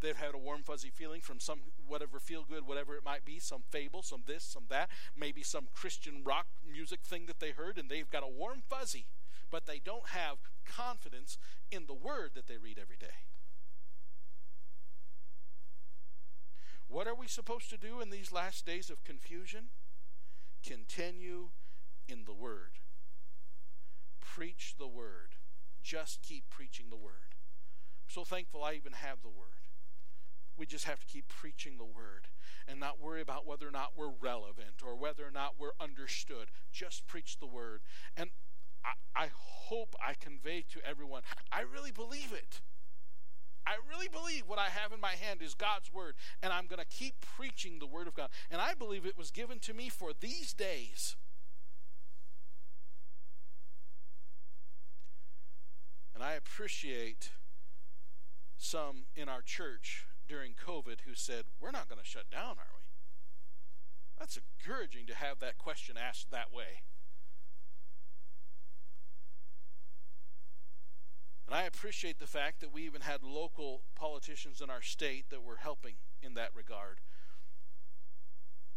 [0.00, 3.38] They've had a warm fuzzy feeling from some whatever feel good, whatever it might be,
[3.38, 7.76] some fable, some this, some that, maybe some Christian rock music thing that they heard,
[7.76, 9.06] and they've got a warm fuzzy,
[9.50, 11.36] but they don't have confidence
[11.70, 13.28] in the word that they read every day.
[16.90, 19.68] What are we supposed to do in these last days of confusion?
[20.66, 21.50] Continue
[22.08, 22.80] in the Word.
[24.18, 25.36] Preach the Word.
[25.84, 27.34] Just keep preaching the Word.
[28.02, 29.68] I'm so thankful I even have the Word.
[30.56, 32.26] We just have to keep preaching the Word
[32.66, 36.48] and not worry about whether or not we're relevant or whether or not we're understood.
[36.72, 37.82] Just preach the Word.
[38.16, 38.30] And
[38.84, 41.22] I, I hope I convey to everyone
[41.52, 42.62] I really believe it.
[43.70, 46.80] I really believe what I have in my hand is God's word, and I'm going
[46.80, 48.28] to keep preaching the word of God.
[48.50, 51.14] And I believe it was given to me for these days.
[56.16, 57.30] And I appreciate
[58.58, 62.74] some in our church during COVID who said, We're not going to shut down, are
[62.74, 62.82] we?
[64.18, 66.82] That's encouraging to have that question asked that way.
[71.50, 75.42] And I appreciate the fact that we even had local politicians in our state that
[75.42, 77.00] were helping in that regard.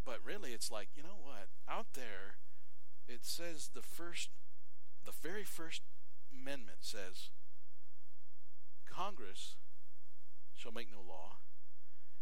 [0.04, 1.50] But really, it's like, you know what?
[1.68, 2.38] Out there,
[3.06, 4.30] it says the first,
[5.04, 5.82] the very first
[6.32, 7.30] amendment says
[8.90, 9.54] Congress
[10.52, 11.36] shall make no law,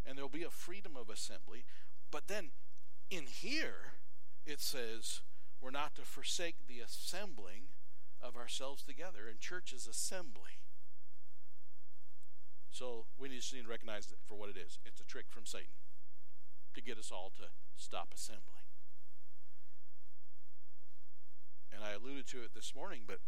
[0.04, 1.64] and there'll be a freedom of assembly.
[2.10, 2.50] But then
[3.08, 3.92] in here,
[4.44, 5.20] it says
[5.62, 7.68] we're not to forsake the assembling
[8.22, 10.62] of ourselves together, and church is assembly.
[12.70, 14.78] So we just need to recognize it for what it is.
[14.86, 15.74] It's a trick from Satan
[16.74, 18.64] to get us all to stop assembling.
[21.70, 23.18] And I alluded to it this morning, but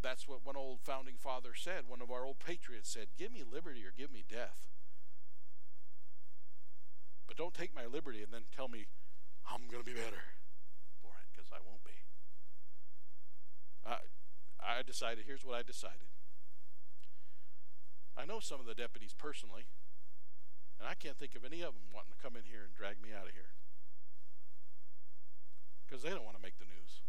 [0.00, 1.88] that's what one old founding father said.
[1.88, 4.68] One of our old patriots said, Give me liberty or give me death.
[7.26, 8.86] But don't take my liberty and then tell me
[9.48, 10.36] I'm going to be better
[11.00, 11.97] for it, because I won't be.
[13.88, 14.00] I,
[14.60, 16.12] I decided, here's what I decided.
[18.16, 19.68] I know some of the deputies personally,
[20.78, 23.00] and I can't think of any of them wanting to come in here and drag
[23.00, 23.56] me out of here
[25.86, 27.00] because they don't want to make the news.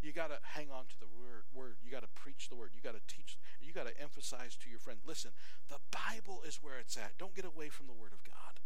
[0.00, 1.76] You got to hang on to the word, word.
[1.80, 2.72] You got to preach the word.
[2.76, 3.36] You got to teach.
[3.60, 5.32] You got to emphasize to your friend listen,
[5.68, 7.16] the Bible is where it's at.
[7.18, 8.60] Don't get away from the word of God.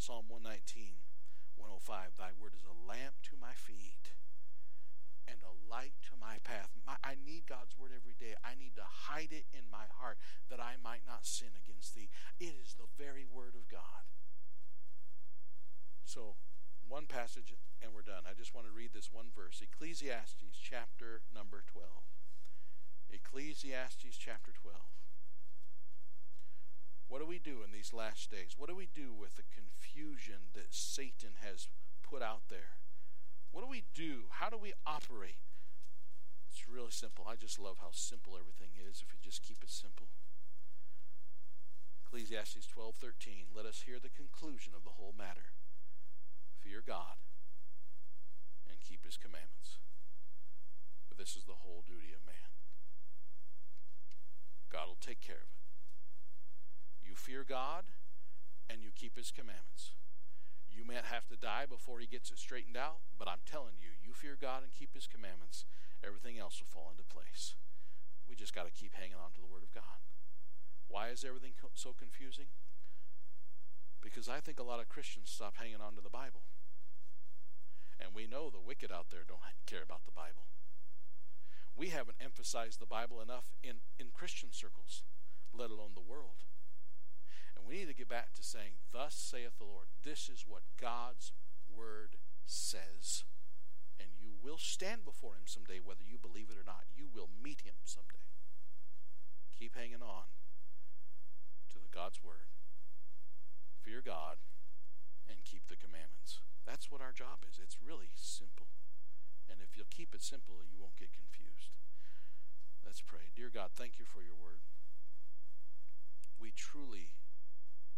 [0.00, 1.04] Psalm 119,
[1.56, 4.16] 105 Thy word is a lamp to my feet
[5.28, 6.70] and a light to my path.
[6.86, 8.34] My, I need God's word every day.
[8.44, 10.16] I need to hide it in my heart
[10.48, 12.08] that I might not sin against thee.
[12.38, 14.08] It is the very word of God.
[16.04, 16.36] So,
[16.86, 18.26] one passage and we're done.
[18.28, 21.86] I just want to read this one verse Ecclesiastes chapter number 12.
[23.10, 24.76] Ecclesiastes chapter 12.
[27.06, 28.54] What do we do in these last days?
[28.56, 31.68] What do we do with the confusion that Satan has
[32.02, 32.78] put out there?
[33.52, 34.30] What do we do?
[34.40, 35.42] How do we operate?
[36.50, 37.26] It's really simple.
[37.28, 40.08] I just love how simple everything is if we just keep it simple.
[42.06, 45.54] Ecclesiastes 12:13 Let us hear the conclusion of the whole matter.
[46.58, 47.18] Fear God
[48.68, 49.78] and keep his commandments.
[51.08, 52.50] For this is the whole duty of man.
[54.70, 57.06] God will take care of it.
[57.08, 57.84] You fear God
[58.68, 59.94] and you keep his commandments.
[60.80, 63.90] You may have to die before he gets it straightened out, but I'm telling you,
[64.02, 65.66] you fear God and keep his commandments,
[66.02, 67.54] everything else will fall into place.
[68.26, 70.00] We just got to keep hanging on to the word of God.
[70.88, 72.46] Why is everything so confusing?
[74.00, 76.44] Because I think a lot of Christians stop hanging on to the Bible.
[78.00, 80.48] And we know the wicked out there don't care about the Bible.
[81.76, 85.02] We haven't emphasized the Bible enough in, in Christian circles,
[85.52, 86.40] let alone the world
[87.70, 89.86] we need to get back to saying, Thus saith the Lord.
[90.02, 91.30] This is what God's
[91.70, 93.22] word says.
[94.00, 96.90] And you will stand before him someday, whether you believe it or not.
[96.90, 98.26] You will meet him someday.
[99.54, 100.34] Keep hanging on
[101.70, 102.50] to God's word.
[103.78, 104.42] Fear God
[105.30, 106.42] and keep the commandments.
[106.66, 107.60] That's what our job is.
[107.62, 108.74] It's really simple.
[109.46, 111.70] And if you'll keep it simple, you won't get confused.
[112.82, 113.30] Let's pray.
[113.38, 114.66] Dear God, thank you for your word.
[116.40, 117.14] We truly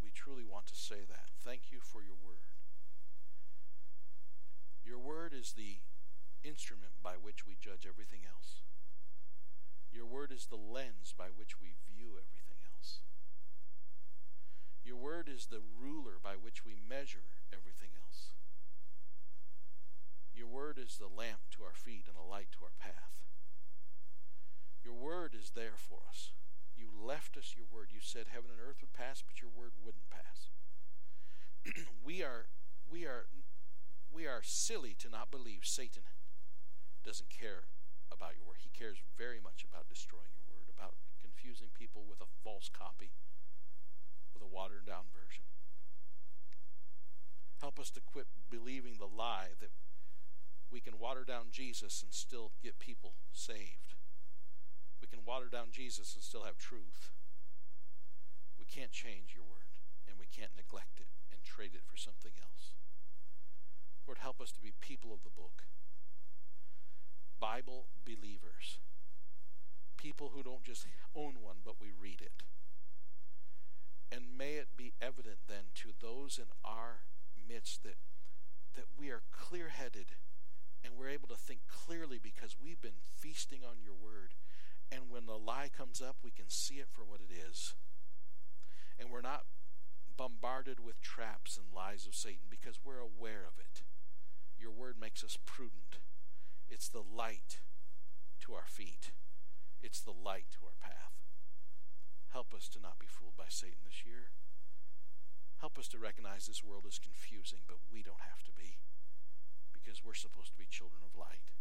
[0.02, 1.30] we truly want to say that.
[1.40, 2.50] Thank you for your word.
[4.84, 5.78] Your word is the
[6.42, 8.66] instrument by which we judge everything else.
[9.92, 13.02] Your word is the lens by which we view everything else.
[14.82, 18.34] Your word is the ruler by which we measure everything else.
[20.34, 23.14] Your word is the lamp to our feet and a light to our path.
[24.82, 26.32] Your word is there for us.
[26.82, 27.88] You left us your word.
[27.94, 30.50] You said heaven and earth would pass, but your word wouldn't pass.
[32.04, 32.46] we are
[32.90, 33.26] we are
[34.12, 36.02] we are silly to not believe Satan
[37.06, 37.70] doesn't care
[38.10, 38.58] about your word.
[38.58, 43.12] He cares very much about destroying your word, about confusing people with a false copy,
[44.34, 45.44] with a watered down version.
[47.60, 49.70] Help us to quit believing the lie that
[50.70, 53.94] we can water down Jesus and still get people saved.
[55.02, 57.10] We can water down Jesus and still have truth.
[58.56, 59.74] We can't change your word,
[60.06, 62.78] and we can't neglect it and trade it for something else.
[64.06, 65.64] Lord, help us to be people of the book,
[67.40, 68.78] Bible believers,
[69.98, 72.46] people who don't just own one, but we read it.
[74.14, 77.02] And may it be evident then to those in our
[77.34, 77.98] midst that,
[78.76, 80.14] that we are clear headed
[80.84, 84.34] and we're able to think clearly because we've been feasting on your word
[84.92, 87.74] and when the lie comes up, we can see it for what it is.
[88.98, 89.44] And we're not
[90.18, 93.82] bombarded with traps and lies of Satan because we're aware of it.
[94.58, 95.98] Your word makes us prudent.
[96.68, 97.60] It's the light
[98.44, 99.12] to our feet,
[99.80, 101.24] it's the light to our path.
[102.32, 104.30] Help us to not be fooled by Satan this year.
[105.60, 108.82] Help us to recognize this world is confusing, but we don't have to be
[109.72, 111.54] because we're supposed to be children of light.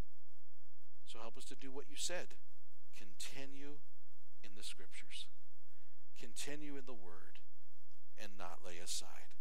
[1.06, 2.36] So help us to do what you said.
[2.98, 3.80] Continue
[4.44, 5.28] in the scriptures,
[6.20, 7.40] continue in the word,
[8.20, 9.38] and not lay aside.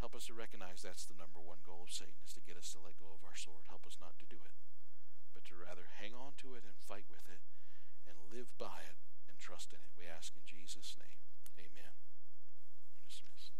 [0.00, 2.72] Help us to recognize that's the number one goal of Satan is to get us
[2.74, 3.66] to let go of our sword.
[3.70, 4.58] Help us not to do it,
[5.34, 7.42] but to rather hang on to it and fight with it
[8.06, 8.98] and live by it
[9.30, 9.94] and trust in it.
[9.94, 11.22] We ask in Jesus' name.
[11.58, 11.94] Amen.